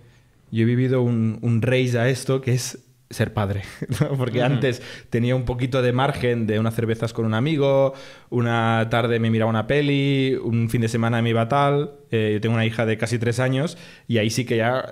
[0.50, 2.78] Yo he vivido un, un race a esto que es
[3.10, 3.62] ser padre.
[4.00, 4.16] ¿no?
[4.16, 7.94] Porque antes tenía un poquito de margen de unas cervezas con un amigo,
[8.30, 11.92] una tarde me miraba una peli, un fin de semana me iba tal.
[12.10, 13.76] Eh, yo tengo una hija de casi tres años
[14.08, 14.84] y ahí sí que ya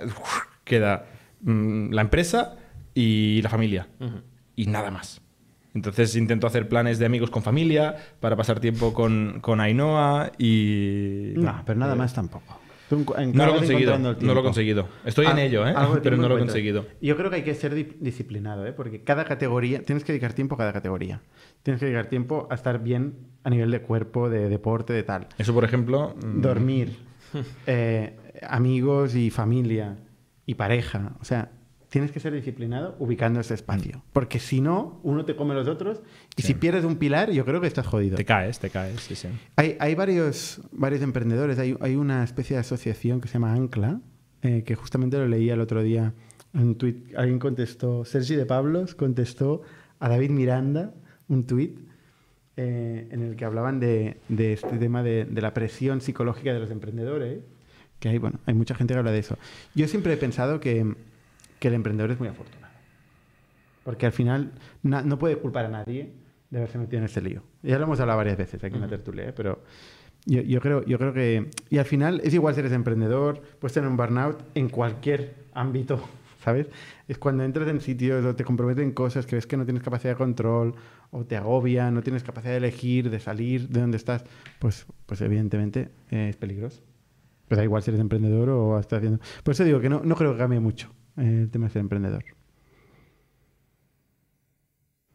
[0.63, 1.07] queda
[1.41, 2.55] mm, la empresa
[2.93, 3.87] y la familia.
[4.55, 5.21] Y nada más.
[5.75, 11.33] Entonces intento hacer planes de amigos con familia para pasar tiempo con, con Ainhoa y...
[11.35, 12.59] No, pero nada más tampoco.
[12.89, 14.87] No lo he conseguido, no lo he conseguido.
[15.05, 15.73] Estoy en ello, ¿eh?
[16.01, 16.85] pero no lo he conseguido.
[17.01, 18.73] Yo creo que hay que ser di- disciplinado, ¿eh?
[18.73, 21.19] porque cada categoría, tienes que dedicar tiempo a cada categoría.
[21.63, 25.27] Tienes que dedicar tiempo a estar bien a nivel de cuerpo, de deporte, de tal.
[25.37, 26.15] Eso, por ejemplo...
[26.23, 26.95] mm, Dormir,
[27.67, 28.15] eh,
[28.47, 29.97] amigos y familia
[30.45, 31.13] y pareja.
[31.19, 31.51] O sea,
[31.95, 34.03] tienes que ser disciplinado ubicando ese espacio.
[34.11, 36.01] Porque si no, uno te come los otros
[36.35, 36.47] y Sí.
[36.49, 38.17] si pierdes un pilar, yo creo que estás jodido.
[38.17, 39.29] Te caes, te caes, sí, sí.
[39.55, 41.57] Hay, hay varios, varios emprendedores.
[41.57, 44.01] Hay, hay una especie de asociación que se llama Ancla,
[44.41, 46.13] eh, que justamente lo leía el otro día
[46.53, 47.15] en un tuit.
[47.15, 49.61] Alguien contestó, Sergi de Pablos contestó
[50.01, 50.93] a David Miranda
[51.29, 51.79] un tuit
[52.57, 56.59] eh, en el que hablaban de, de este tema de, de la presión psicológica de
[56.59, 57.39] los emprendedores.
[58.01, 59.37] Que hay, bueno, hay mucha gente que habla de eso.
[59.75, 60.93] Yo siempre he pensado que,
[61.65, 62.71] que el emprendedor es muy afortunado.
[63.83, 64.51] Porque al final
[64.83, 66.11] na- no puede culpar a nadie
[66.51, 67.41] de haberse metido en este lío.
[67.63, 69.33] Ya lo hemos hablado varias veces aquí en la tertulia, ¿eh?
[69.35, 69.63] pero
[70.27, 71.49] yo, yo creo, yo creo que...
[71.71, 75.99] Y al final es igual si eres emprendedor, puedes tener un burnout en cualquier ámbito,
[76.43, 76.67] ¿sabes?
[77.07, 80.13] Es cuando entras en sitios o te comprometen cosas que ves que no tienes capacidad
[80.13, 80.75] de control
[81.09, 84.23] o te agobia, no tienes capacidad de elegir, de salir de donde estás,
[84.59, 86.83] pues, pues evidentemente eh, es peligroso.
[87.47, 89.19] Pero da igual si eres emprendedor o estás haciendo...
[89.43, 92.23] Por eso digo que no, no creo que cambie mucho el tema de ser emprendedor.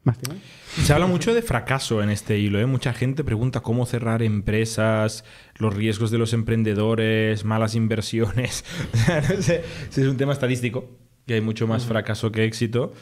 [0.03, 0.39] ¿Más temas?
[0.83, 2.59] Se habla mucho de fracaso en este hilo.
[2.59, 2.65] ¿eh?
[2.65, 5.25] Mucha gente pregunta cómo cerrar empresas,
[5.59, 8.65] los riesgos de los emprendedores, malas inversiones.
[9.29, 10.89] No sé si es un tema estadístico,
[11.27, 12.95] que hay mucho más fracaso que éxito,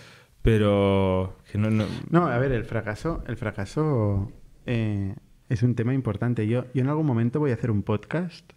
[0.42, 4.32] pero que no, no- No, a ver, el fracaso, el fracaso
[4.66, 5.14] eh,
[5.48, 6.48] es un tema importante.
[6.48, 8.52] Yo, yo en algún momento voy a hacer un podcast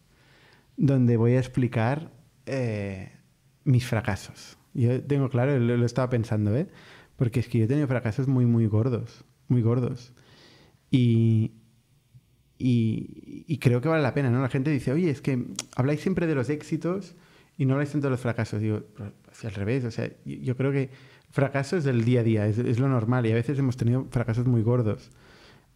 [0.78, 2.12] donde voy a explicar
[2.48, 3.12] eh,
[3.64, 4.58] mis fracasos.
[4.74, 6.68] Yo tengo claro, lo, lo estaba pensando, ¿eh?
[7.16, 10.14] Porque es que yo he tenido fracasos muy, muy gordos, muy gordos.
[10.90, 11.52] Y,
[12.64, 14.42] y, creo que vale la pena, ¿no?
[14.42, 17.16] La gente dice, oye, es que habláis siempre de los éxitos
[17.58, 18.62] y no habláis tanto de los fracasos.
[18.62, 20.90] Digo, pero es al revés, o sea, yo, creo que
[21.30, 24.46] fracaso es del día a día, es lo normal y a veces hemos tenido fracasos
[24.46, 25.12] muy gordos.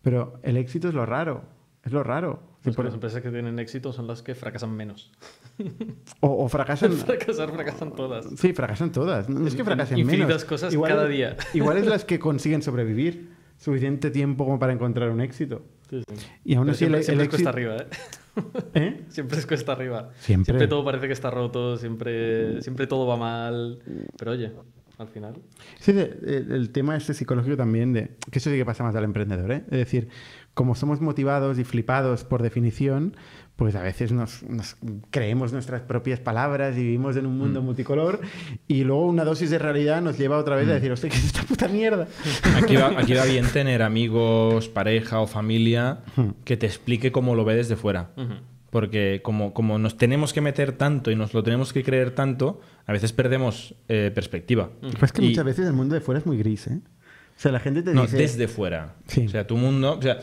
[0.02, 1.44] Pero el éxito es lo raro,
[1.84, 2.44] es lo raro.
[2.66, 5.12] Pues por- las empresas que tienen éxito son las que fracasan menos.
[6.20, 6.92] o, o fracasan...
[7.06, 8.26] Fracasar, fracasan todas.
[8.38, 9.30] Sí, fracasan todas.
[9.30, 10.46] No es que fracasen Infinitas menos.
[10.46, 11.38] cosas cada día.
[11.54, 15.64] Igual es las que consiguen sobrevivir suficiente tiempo como para encontrar un éxito.
[15.90, 16.16] Sí, sí.
[16.44, 17.72] Y aún Pero así siempre, el, siempre el es cuesta éxito...
[17.72, 18.72] arriba, ¿eh?
[18.74, 19.02] ¿Eh?
[19.10, 20.10] Siempre es cuesta arriba.
[20.20, 20.68] Siempre.
[20.68, 23.80] todo parece que está roto, siempre, siempre todo va mal.
[24.18, 24.52] Pero oye,
[24.98, 25.36] al final.
[25.80, 26.18] Sí, de-
[26.50, 29.64] el tema este psicológico también, de que eso sí que pasa más al emprendedor, ¿eh?
[29.72, 30.10] Es decir,
[30.56, 33.16] como somos motivados y flipados por definición,
[33.56, 34.76] pues a veces nos, nos
[35.12, 37.66] creemos nuestras propias palabras y vivimos en un mundo Mm.
[37.66, 38.20] multicolor
[38.68, 40.60] y luego una dosis de realidad nos lleva otra Mm.
[40.60, 42.08] vez a decir, hostia, ¿qué es esta puta mierda?
[42.62, 46.00] Aquí va, aquí va bien tener amigos, pareja o familia
[46.44, 48.10] que te explique cómo lo ve desde fuera.
[48.18, 48.34] Ujú.
[48.72, 52.60] Porque como, como nos tenemos que meter tanto y nos lo tenemos que creer tanto,
[52.86, 54.70] a veces perdemos eh, perspectiva.
[54.82, 56.82] Pues es que Y- muchas veces el mundo de fuera es muy gris, ¿eh?
[57.38, 58.18] O sea, la gente te No, dice...
[58.18, 58.96] desde fuera.
[59.08, 59.26] Sí.
[59.26, 59.98] O sea, tu mundo.
[59.98, 60.20] O sea,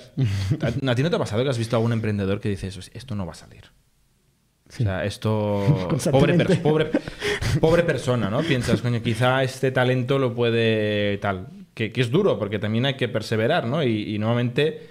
[0.61, 3.15] ¿a, ti no te ha pasado que has visto a algún emprendedor que dices, esto
[3.15, 3.65] no va a salir?
[4.69, 4.83] Sí.
[4.83, 5.89] O sea, esto.
[6.11, 6.91] Pobre, per- pobre,
[7.61, 8.41] pobre persona, ¿no?
[8.41, 11.49] Piensas, coño, quizá este talento lo puede tal.
[11.75, 13.83] Que, que es duro, porque también hay que perseverar, ¿no?
[13.83, 14.89] Y, y normalmente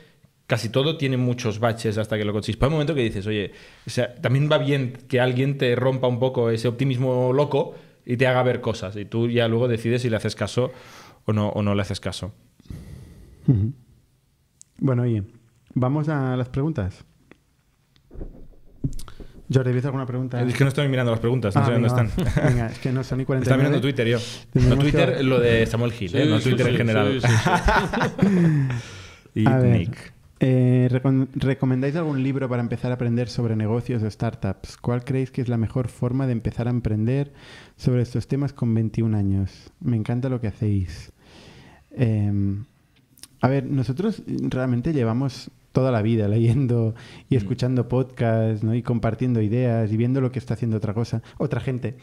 [0.47, 2.57] casi todo tiene muchos baches hasta que lo consigues.
[2.57, 3.51] Pero hay un momento que dices, oye,
[3.87, 8.17] o sea, también va bien que alguien te rompa un poco ese optimismo loco y
[8.17, 8.95] te haga ver cosas.
[8.97, 10.71] Y tú ya luego decides si le haces caso
[11.25, 12.33] o no, o no le haces caso.
[14.77, 15.23] Bueno, oye,
[15.73, 17.03] vamos a las preguntas.
[19.53, 20.41] Jordi, ¿ves alguna pregunta?
[20.41, 22.09] Es que no estoy mirando las preguntas, no Ah, sé dónde están.
[22.47, 23.41] Venga, es que no son ni 49.
[23.43, 24.17] Estaba mirando Twitter yo.
[24.69, 26.25] No que- Twitter, lo de Samuel Gil, ¿eh?
[26.25, 27.21] no Sí, sí, Twitter en sí, general.
[27.21, 27.27] sí,
[29.33, 29.89] sí, y A ver.
[30.43, 34.75] Eh, recom- ¿Recomendáis algún libro para empezar a aprender sobre negocios o startups?
[34.77, 37.31] ¿Cuál creéis que es la mejor forma de empezar a emprender
[37.77, 39.71] sobre estos temas con 21 años?
[39.79, 41.11] Me encanta lo que hacéis.
[41.91, 42.31] Eh,
[43.39, 46.95] a ver, nosotros realmente llevamos toda la vida leyendo
[47.29, 48.73] y escuchando podcasts ¿no?
[48.73, 51.97] y compartiendo ideas y viendo lo que está haciendo otra cosa, otra gente.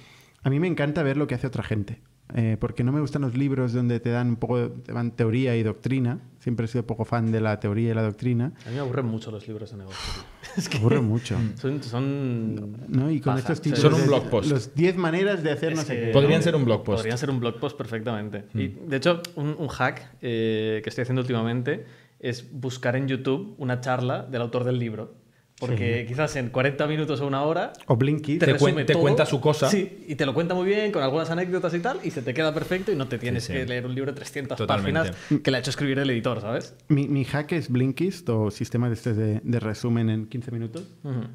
[0.45, 1.99] A mí me encanta ver lo que hace otra gente.
[2.35, 5.57] Eh, porque no me gustan los libros donde te dan un poco te dan teoría
[5.57, 6.21] y doctrina.
[6.39, 8.53] Siempre he sido poco fan de la teoría y la doctrina.
[8.65, 10.23] A mí me aburren mucho los libros de negocio.
[10.57, 11.37] Es que Aburre mucho.
[11.57, 13.11] son, son ¿no?
[13.11, 14.51] Y con estos títulos Son un blog post.
[14.51, 16.07] Los 10 maneras de hacer Es no sé qué.
[16.09, 16.43] Podrían ¿no?
[16.45, 16.99] ser un blog post.
[16.99, 18.45] Podrían ser un blog post perfectamente.
[18.55, 21.85] Y de hecho, un, un hack eh, que estoy haciendo últimamente
[22.19, 25.15] es buscar en YouTube una charla del autor del libro.
[25.61, 28.39] Porque quizás en 40 minutos o una hora O Blinkist.
[28.41, 29.03] te, Te cuen- te todo.
[29.03, 29.69] cuenta su cosa.
[29.69, 32.33] Sí, y te lo cuenta muy bien, con algunas anécdotas y tal, y se te
[32.33, 33.53] queda perfecto y no te tienes sí.
[33.53, 35.01] que leer un libro de 300 Totalmente.
[35.11, 36.77] páginas que le ha hecho escribir el editor, ¿sabes?
[36.89, 40.85] Mi, mi hack es Blinkist o sistema de, estos de, de resumen en 15 minutos.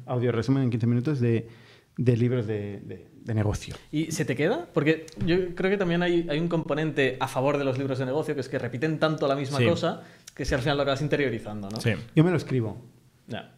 [0.06, 1.46] Audio resumen en 15 minutos de,
[1.98, 3.74] de libros de, de- de negocio.
[3.90, 4.68] ¿Y se te queda?
[4.74, 8.04] Porque yo creo que también hay, hay un componente a favor de los libros de
[8.04, 9.66] negocio, que es que repiten tanto la misma Sí.
[9.66, 10.02] cosa
[10.34, 11.80] que si al final lo acabas interiorizando, ¿no?
[11.80, 11.92] Sí.
[12.14, 12.76] Yo me lo escribo.
[13.28, 13.50] Ya.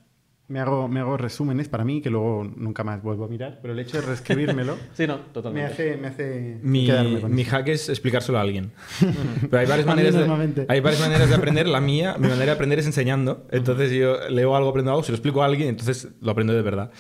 [0.49, 3.74] Me hago, me hago resúmenes para mí, que luego nunca más vuelvo a mirar, pero
[3.74, 5.72] el hecho de reescribírmelo Sí, no, me totalmente.
[5.72, 7.51] hace, me hace Mi, quedarme con mi eso.
[7.51, 8.70] hack es explicárselo a alguien.
[9.51, 11.66] Pero hay varias, maneras de, hay varias maneras de aprender.
[11.66, 13.47] La mía, mi manera de aprender es enseñando.
[13.51, 16.62] Entonces yo leo algo, aprendo algo, se lo explico a alguien, entonces lo aprendo de
[16.62, 16.92] verdad.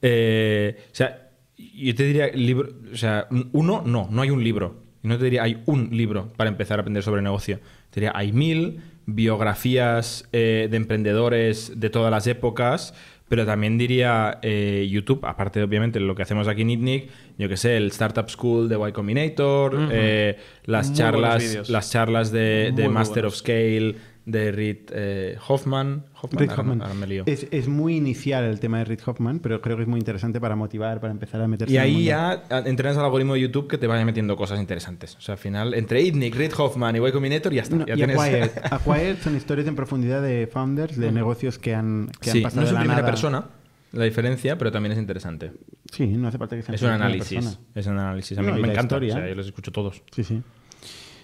[0.00, 4.82] Eh, o sea, yo te diría, libro, o sea, uno, no, no hay un libro.
[5.02, 7.58] No te diría, hay un libro para empezar a aprender sobre negocio.
[7.90, 12.92] Te diría, hay mil biografías eh, de emprendedores de todas las épocas,
[13.28, 17.56] pero también diría eh, YouTube, aparte obviamente lo que hacemos aquí en ITNIC, yo que
[17.56, 23.22] sé, el Startup School de Y Combinator, eh, las, Muy charlas, las charlas de, Master
[23.22, 23.34] buenos.
[23.34, 23.96] of Scale,
[24.26, 26.04] de Reed eh, Hoffman.
[26.20, 26.82] Hoffman, Reid ahora- Hoffman.
[26.82, 27.22] ahora me lío.
[27.26, 30.40] Es, es muy inicial el tema de Reid Hoffman, pero creo que es muy interesante
[30.40, 33.40] para motivar, para empezar a meterse Y en el ahí ya entrenas al algoritmo de
[33.42, 35.14] YouTube que te vaya metiendo cosas interesantes.
[35.16, 37.76] O sea, al final, entre ITNIC, Reed Hoffman y Y Combinator, ya está.
[37.76, 38.50] No, ya y tienes- Acquired.
[38.72, 42.62] Acquired son historias en profundidad de founders, de negocios que han, que han Sí, pasado
[42.62, 43.10] no es en primera nada.
[43.10, 43.44] persona
[43.92, 45.52] la diferencia, pero también es interesante.
[45.92, 47.58] Sí, no hace falta que sea Es un análisis.
[47.76, 48.36] Es un análisis.
[48.36, 48.82] A mí No, me encanta.
[48.82, 49.14] historia.
[49.14, 50.02] O sea, yo los escucho todos.
[50.10, 50.42] Sí, sí.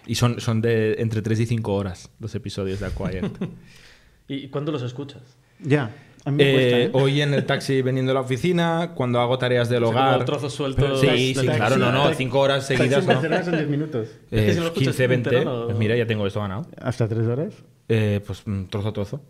[0.07, 3.30] Y son, son de entre 3 y 5 horas los episodios de Acquired.
[4.28, 5.22] ¿Y cuándo los escuchas?
[5.61, 5.90] Ya,
[6.24, 6.90] a mí me Eh, cuesta, ¿eh?
[7.05, 10.09] Hoy en el taxi veniendo a la oficina, cuando hago tareas del O sea, como
[10.11, 10.24] hogar.
[10.24, 11.00] trozos sueltos.
[11.00, 13.07] Sí, Taxi- sí, claro, no, no, 5 horas seguidas.
[13.07, 13.20] ¿no?
[13.44, 14.09] Son 10 minutos.
[14.30, 15.28] Es que Eh, si lo escuchas 15, 20.
[15.30, 16.66] entero, no- Pues mira, ya tengo esto ganado.
[16.80, 17.55] ¿Hasta 3 horas?
[17.88, 19.22] Eh, pues mm, trozo a trozo.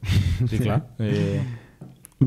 [0.48, 0.86] Sí, claro.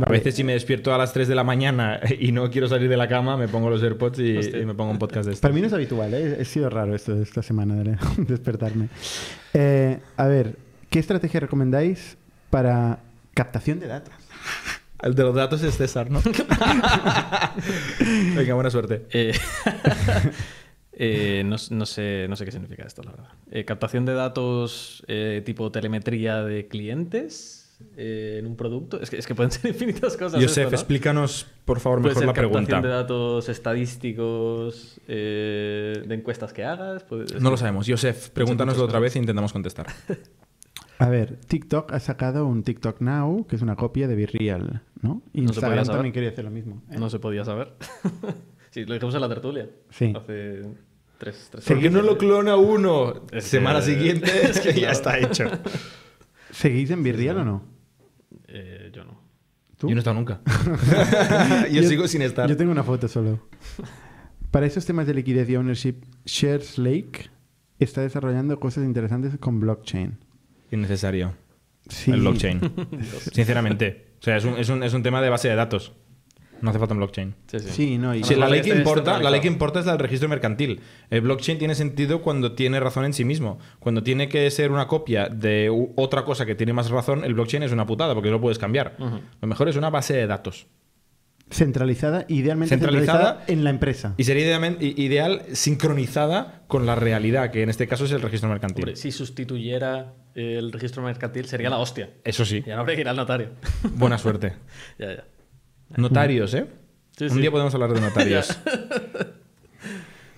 [0.04, 2.89] A veces si me despierto a las 3 de la mañana y no quiero salir
[2.89, 5.41] de la cama, me pongo los AirPods y, me pongo un podcast de esto.
[5.41, 6.38] Para mí no es habitual, ¿eh?
[6.39, 8.89] He sido raro esto de esta semana de despertarme.
[9.54, 10.56] Eh, a ver,
[10.89, 12.18] ¿qué estrategia recomendáis
[12.50, 13.00] para
[13.34, 14.14] captación de datos?
[15.02, 16.22] El de los datos es César, ¿no?
[18.36, 19.06] Venga, buena suerte.
[19.12, 19.34] Eh,
[20.98, 23.30] eh, no, no sé, no sé qué significa esto, la verdad.
[23.52, 27.55] Eh, captación de datos eh, tipo telemetría de clientes
[27.97, 28.99] eh, en un producto.
[29.01, 30.41] Es que, es que pueden ser infinitas cosas.
[30.41, 30.69] Esto, ¿no?
[30.69, 32.82] explícanos, por favor, mejor ser la pregunta.
[32.82, 37.03] de datos estadísticos eh, de encuestas que hagas.
[37.03, 37.86] puede- No lo sabemos.
[37.88, 39.88] Joseph, pregúntanoslo otra vez e intentamos contestar.
[40.97, 45.19] A ver, TikTok ha sacado un TikTok Now, que es una copia de Virreal, ¿no?
[45.34, 45.88] podía Instagram saber.
[45.97, 46.84] también quería hacer lo mismo.
[46.89, 46.95] ¿eh?
[46.97, 47.73] No se podía saber.
[48.71, 49.69] sí, lo dijimos en la tertulia.
[49.89, 50.13] Sí.
[50.15, 50.61] Hace
[51.17, 53.26] tres, tres ¿Por qué no lo clona uno?
[53.34, 55.43] Es Semana que- siguiente es que ya está hecho.
[56.56, 57.64] ¿Seguís en Virreal o no?
[58.47, 59.20] Eh, yo no.
[59.78, 59.89] ¿Tú?
[59.89, 60.39] Yo no he estado nunca.
[61.72, 62.49] yo, sigo sin estar.
[62.49, 63.45] Yo tengo una foto solo.
[64.51, 67.30] Para esos temas de liquidez y ownership, Shares Lake
[67.78, 70.18] está desarrollando cosas interesantes con blockchain.
[70.72, 71.34] Innecesario.
[71.89, 72.12] Sí.
[72.12, 72.62] El blockchain.
[73.34, 74.14] Sinceramente.
[74.22, 75.91] O sea, es un, es, un, es un tema de base de datos.
[76.62, 77.36] No hace falta un blockchain.
[77.47, 77.70] Sí, sí.
[77.70, 79.93] Sí, no, y Sí, la ley que este importa, la ley que importa es la
[79.93, 80.82] del registro mercantil.
[81.10, 83.60] El blockchain tiene sentido cuando tiene razón en sí mismo.
[83.80, 87.64] Cuando tiene que ser una copia de otra cosa que tiene más razón, el blockchain
[87.64, 88.95] es una putada porque no lo puedes cambiar.
[89.41, 90.68] Lo mejor es una base de datos.
[91.49, 94.14] centralizada, idealmente Centralizada centralizada, en la empresa.
[94.18, 98.86] Y sería ideal sincronizada con la realidad, que en este caso es el registro mercantil.
[98.86, 102.10] Hombre, si sustituyera el registro mercantil sería la hostia.
[102.24, 102.64] Eso sí.
[102.66, 103.49] Ya no habría que ir al notario.
[103.95, 104.53] Buena suerte.
[104.99, 105.24] ya, ya.
[105.98, 106.68] Notarios, ¿eh?
[107.18, 108.60] Sí, Un día podemos hablar de notarios.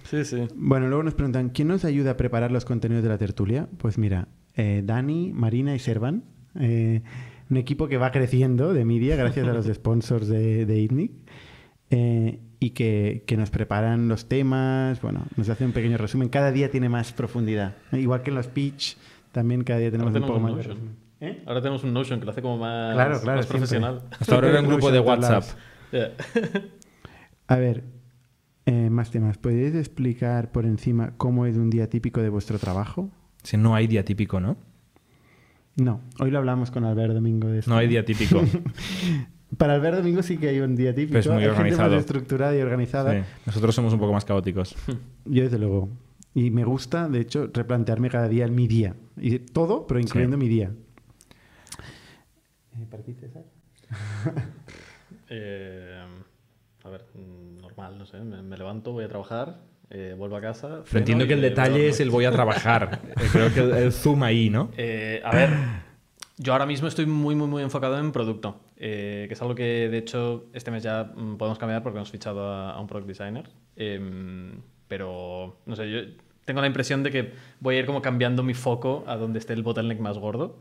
[0.03, 0.47] Sí, sí.
[0.55, 3.67] Bueno, luego nos preguntan, ¿quién nos ayuda a preparar los contenidos de la tertulia?
[3.77, 6.23] Pues mira, eh, Dani, Marina y Servan.
[6.57, 7.01] eh,
[7.49, 11.11] un equipo que va creciendo de media gracias a los sponsors de, de ITNIC.
[11.89, 16.29] eh, y que, que nos preparan los temas, bueno, nos hacen un pequeño resumen.
[16.29, 17.75] Cada día tiene más profundidad.
[17.91, 18.97] Igual que en los pitch,
[19.33, 20.53] también cada día tenemos un poco más
[21.19, 21.43] ¿Eh?
[21.47, 23.57] Ahora tenemos un Notion que lo hace como más, Claro, claro, más siempre.
[23.59, 24.01] profesional.
[24.19, 25.43] Hasta ahora era un grupo de WhatsApp.
[27.47, 27.83] A ver,
[28.65, 29.37] eh, más temas.
[29.37, 33.09] ¿Podríais explicar por encima cómo es un día típico de vuestro trabajo?
[33.43, 34.57] Si no hay día típico, ¿no?
[35.75, 37.71] No, hoy lo hablamos con Albert Domingo de esto.
[37.71, 38.41] No hay día típico.
[39.57, 41.13] Para Albert Domingo sí que hay un día típico.
[41.13, 41.91] Pues muy hay gente organizado.
[41.91, 43.13] más estructurada y organizada.
[43.13, 43.19] Sí.
[43.45, 44.75] Nosotros somos un poco más caóticos.
[45.25, 45.89] Yo desde luego.
[46.33, 48.95] Y me gusta, de hecho, replantearme cada día mi día.
[49.15, 50.71] Y todo, pero incluyendo mi día.
[52.79, 53.43] Eh, ¿Para ti, César?
[55.29, 56.01] Eh,
[56.83, 58.19] a ver, normal, no sé.
[58.19, 59.59] Me, me levanto, voy a trabajar,
[59.89, 60.83] eh, vuelvo a casa.
[60.85, 63.01] Pero entiendo que el detalle es el voy a trabajar.
[63.09, 64.71] Eh, Creo que el, el zoom ahí, ¿no?
[64.77, 65.49] Eh, a ver,
[66.37, 69.89] yo ahora mismo estoy muy, muy, muy enfocado en producto, eh, que es algo que
[69.89, 73.07] de hecho este mes ya mm, podemos cambiar porque hemos fichado a, a un product
[73.07, 73.49] designer.
[73.75, 75.99] Em, pero, no sé, yo
[76.45, 79.53] tengo la impresión de que voy a ir como cambiando mi foco a donde esté
[79.53, 80.59] el bottleneck más gordo.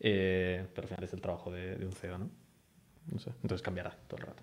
[0.00, 2.30] Eh, pero al final es el trabajo de, de un CEO, ¿no?
[3.10, 4.42] No sé, entonces cambiará todo el rato.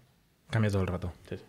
[0.49, 1.13] Cambia todo el rato.
[1.29, 1.43] Sí, sí.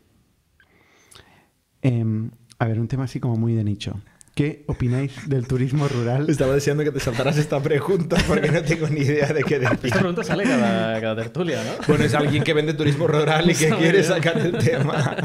[1.83, 4.01] Em, a ver, un tema así como muy de nicho.
[4.35, 6.29] ¿Qué opináis del turismo rural?
[6.29, 9.79] Estaba deseando que te saltaras esta pregunta porque no tengo ni idea de qué decir.
[9.85, 11.87] Esta pregunta sale cada, cada tertulia, ¿no?
[11.89, 15.17] Bueno, es alguien que vende turismo rural y que quiere sacar el tema.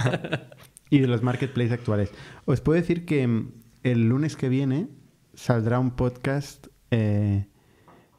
[0.89, 2.11] y de los marketplaces actuales.
[2.45, 3.51] Os puedo decir que mm,
[3.83, 4.87] el lunes que viene
[5.33, 7.47] saldrá un podcast eh,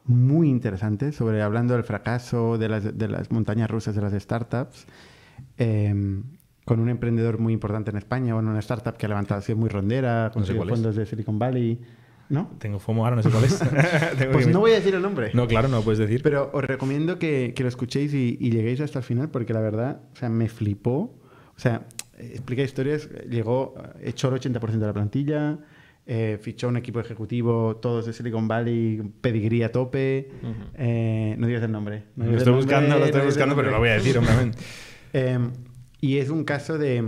[0.05, 4.85] muy interesante sobre hablando del fracaso de las, de las montañas rusas de las startups.
[5.57, 6.21] eh,
[6.65, 9.67] con un emprendedor muy importante en España, bueno, una startup que ha levantado, sido muy
[9.69, 10.57] rondera, No sé es.
[10.69, 11.81] fondos de Silicon Valley.
[12.29, 12.51] ¿No?
[12.57, 13.59] Tengo FOMO ahora, no sé cuál es.
[14.31, 15.31] Pues no voy a decir el nombre.
[15.33, 16.21] No, claro, no lo puedes decir.
[16.23, 19.59] Pero os recomiendo que, que lo escuchéis y, y lleguéis hasta el final porque la
[19.59, 21.13] verdad, o sea, me flipó.
[21.55, 21.85] O sea,
[22.17, 25.59] explica historias, llegó, eh, echó el 80% de la plantilla,
[26.05, 30.29] eh, fichó un equipo ejecutivo, todos de Silicon Valley, pedigrí a tope.
[30.75, 32.03] eh, no digas el nombre.
[32.15, 34.57] no Lo estoy buscando, nombre, lo estoy buscando, pero lo voy a decir, obviamente.
[35.15, 35.37] Eh,
[36.01, 37.03] y es un caso de,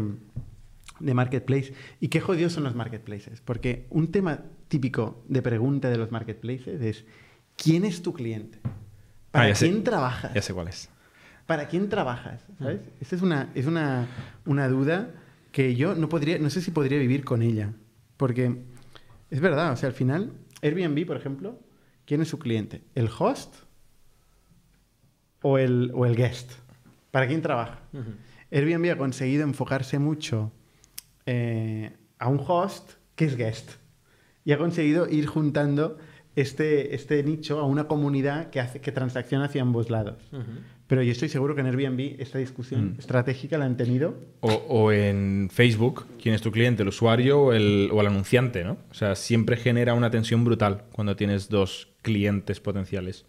[1.00, 1.74] de marketplace.
[2.00, 3.42] ¿Y qué jodidos son los marketplaces?
[3.42, 7.04] Porque un tema típico de pregunta de los marketplaces es
[7.58, 8.60] ¿quién es tu cliente?
[9.32, 9.70] ¿Para Ah, sé.
[9.70, 10.36] quién trabajas?
[10.36, 10.90] Ya sé cuál es.
[11.48, 12.46] ¿Para quién trabajas?
[12.60, 12.82] ¿Sabes?
[13.02, 14.08] Esa es una, es una,
[14.46, 15.10] una duda
[15.52, 17.74] que yo no podría, no sé si podría vivir con ella.
[18.18, 18.56] Porque
[19.36, 20.32] es verdad, o sea, al final,
[20.62, 21.60] Airbnb, por ejemplo,
[22.06, 22.86] ¿quién es su cliente?
[22.96, 23.54] ¿El host
[25.42, 26.54] o el, o el guest?
[27.12, 27.82] ¿Para quién trabaja?
[28.50, 30.54] Airbnb ha conseguido enfocarse mucho
[31.26, 33.72] eh, a un host que es guest.
[34.46, 35.98] Y ha conseguido ir juntando
[36.38, 40.32] este, este nicho a una comunidad que, hace, que transacciona hacia ambos lados.
[40.88, 44.20] Pero yo estoy seguro que en Airbnb esta discusión estratégica la han tenido.
[44.42, 46.84] O, o en Facebook, ¿quién es tu cliente?
[46.84, 48.64] ¿El usuario o el, o el anunciante?
[48.64, 48.78] ¿no?
[48.92, 53.26] O sea, siempre genera una tensión brutal cuando tienes dos clientes potenciales.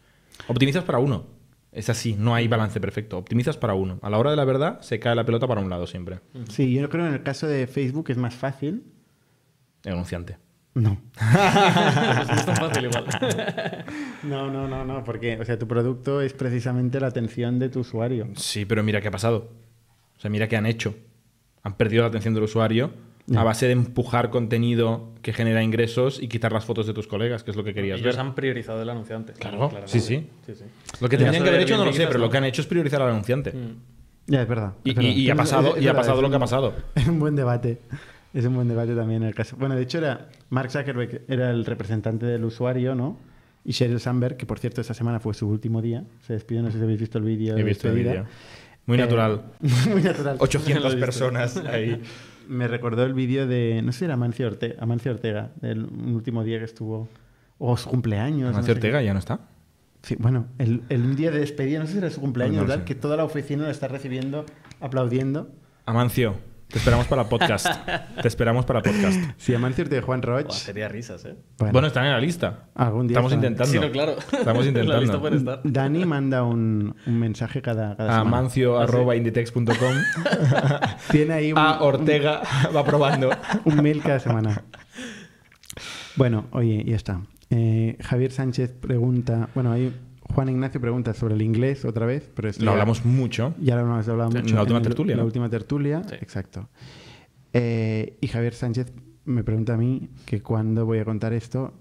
[0.48, 1.26] Optimizas para uno.
[1.72, 3.18] Es así, no hay balance perfecto.
[3.18, 3.98] Optimizas para uno.
[4.02, 6.20] A la hora de la verdad, se cae la pelota para un lado siempre.
[6.50, 8.84] Sí, yo creo que en el caso de Facebook es más fácil.
[9.84, 10.38] El anunciante.
[10.76, 10.98] No.
[11.14, 13.04] Pues no es tan fácil igual.
[14.22, 17.80] No, no, no, no, porque o sea, tu producto es precisamente la atención de tu
[17.80, 18.28] usuario.
[18.34, 19.48] Sí, pero mira qué ha pasado.
[20.16, 20.94] O sea, mira qué han hecho.
[21.62, 22.90] Han perdido la atención del usuario
[23.36, 27.42] a base de empujar contenido que genera ingresos y quitar las fotos de tus colegas,
[27.44, 28.24] que es lo que querías Ellos ver.
[28.24, 29.32] han priorizado el anunciante.
[29.34, 29.88] Claro, claramente.
[29.88, 30.28] sí, sí.
[30.46, 30.64] sí, sí.
[31.00, 32.66] Lo que tendrían que haber hecho no lo sé, pero lo que han hecho es
[32.68, 33.52] priorizar al anunciante.
[33.52, 33.76] Mm.
[34.28, 34.74] Ya, es verdad.
[34.84, 35.10] Y, es verdad.
[35.10, 36.74] y- y ha pasado, es- es y ha pasado lo que ha pasado.
[36.94, 37.80] Es un buen debate.
[38.36, 39.56] Es un buen debate también en el caso.
[39.56, 43.16] Bueno, de hecho era Mark Zuckerberg era el representante del usuario, ¿no?
[43.64, 46.70] Y Sheryl Sandberg, que por cierto esta semana fue su último día, se despidió, no
[46.70, 47.56] sé si habéis visto el vídeo.
[47.56, 48.26] He visto el vídeo.
[48.84, 49.42] Muy Eh, natural.
[49.90, 50.36] muy natural.
[50.38, 51.06] 800 Lo he visto.
[51.06, 52.00] personas ahí.
[52.48, 56.44] Me recordó el vídeo de, no sé si era Amancio Ortega, Amancio Ortega, un último
[56.44, 57.08] día que estuvo,
[57.58, 58.50] o su cumpleaños.
[58.50, 58.86] Amancio no sé qué.
[58.88, 59.40] Ortega ya no está.
[60.02, 62.68] Sí, bueno, el, el día de despedida, no sé si era su cumpleaños, no lo
[62.68, 62.84] ¿verdad?
[62.84, 64.44] Que toda la oficina lo está recibiendo,
[64.80, 65.50] aplaudiendo.
[65.86, 66.36] Amancio,
[66.68, 67.66] te esperamos para el podcast.
[68.20, 69.20] te esperamos para el podcast.
[69.54, 70.52] Amancio Ortega y Juan Buah, Roch.
[70.52, 71.36] sería risas, ¿eh?
[71.58, 72.68] Bueno, están en la lista.
[72.74, 73.72] algún día Estamos intentando.
[73.72, 74.16] Sí, no, claro.
[74.32, 75.52] Estamos En la lista intentando.
[75.54, 75.60] estar.
[75.64, 78.38] Dani manda un, un mensaje cada, cada semana.
[78.38, 79.94] Amancio.inditex.com.
[81.10, 82.42] Tiene ahí un, A Ortega
[82.74, 83.30] va probando.
[83.64, 84.62] un, mail cada semana.
[86.16, 87.20] Bueno, oye, ya está.
[87.50, 89.94] Eh, Javier Sánchez pregunta, bueno, ahí
[90.34, 93.54] Juan Ignacio pregunta sobre el inglés otra vez, pero Lo ya- hablamos mucho.
[93.60, 94.54] Ya lo hemos hablado En mucho.
[94.54, 95.26] la última el- tertulia, La ¿no?
[95.26, 96.14] última tertulia, Sí.
[96.20, 96.68] exacto.
[97.52, 98.92] Eh, y Javier Sánchez
[99.24, 101.72] me pregunta a mí que cuándo voy a contar esto.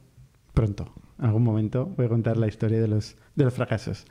[0.53, 4.05] Pronto, en algún momento voy a contar la historia de los, de los fracasos.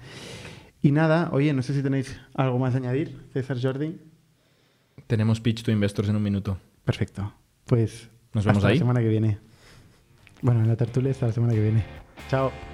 [0.83, 3.99] Y nada, oye, no sé si tenéis algo más a añadir, César Jordi.
[5.07, 6.59] Tenemos pitch to investors en un minuto.
[6.85, 7.33] Perfecto.
[7.65, 8.75] Pues Nos vemos hasta ahí.
[8.75, 9.39] la semana que viene.
[10.43, 11.85] Bueno, en la tertulia hasta la semana que viene.
[12.29, 12.74] Chao.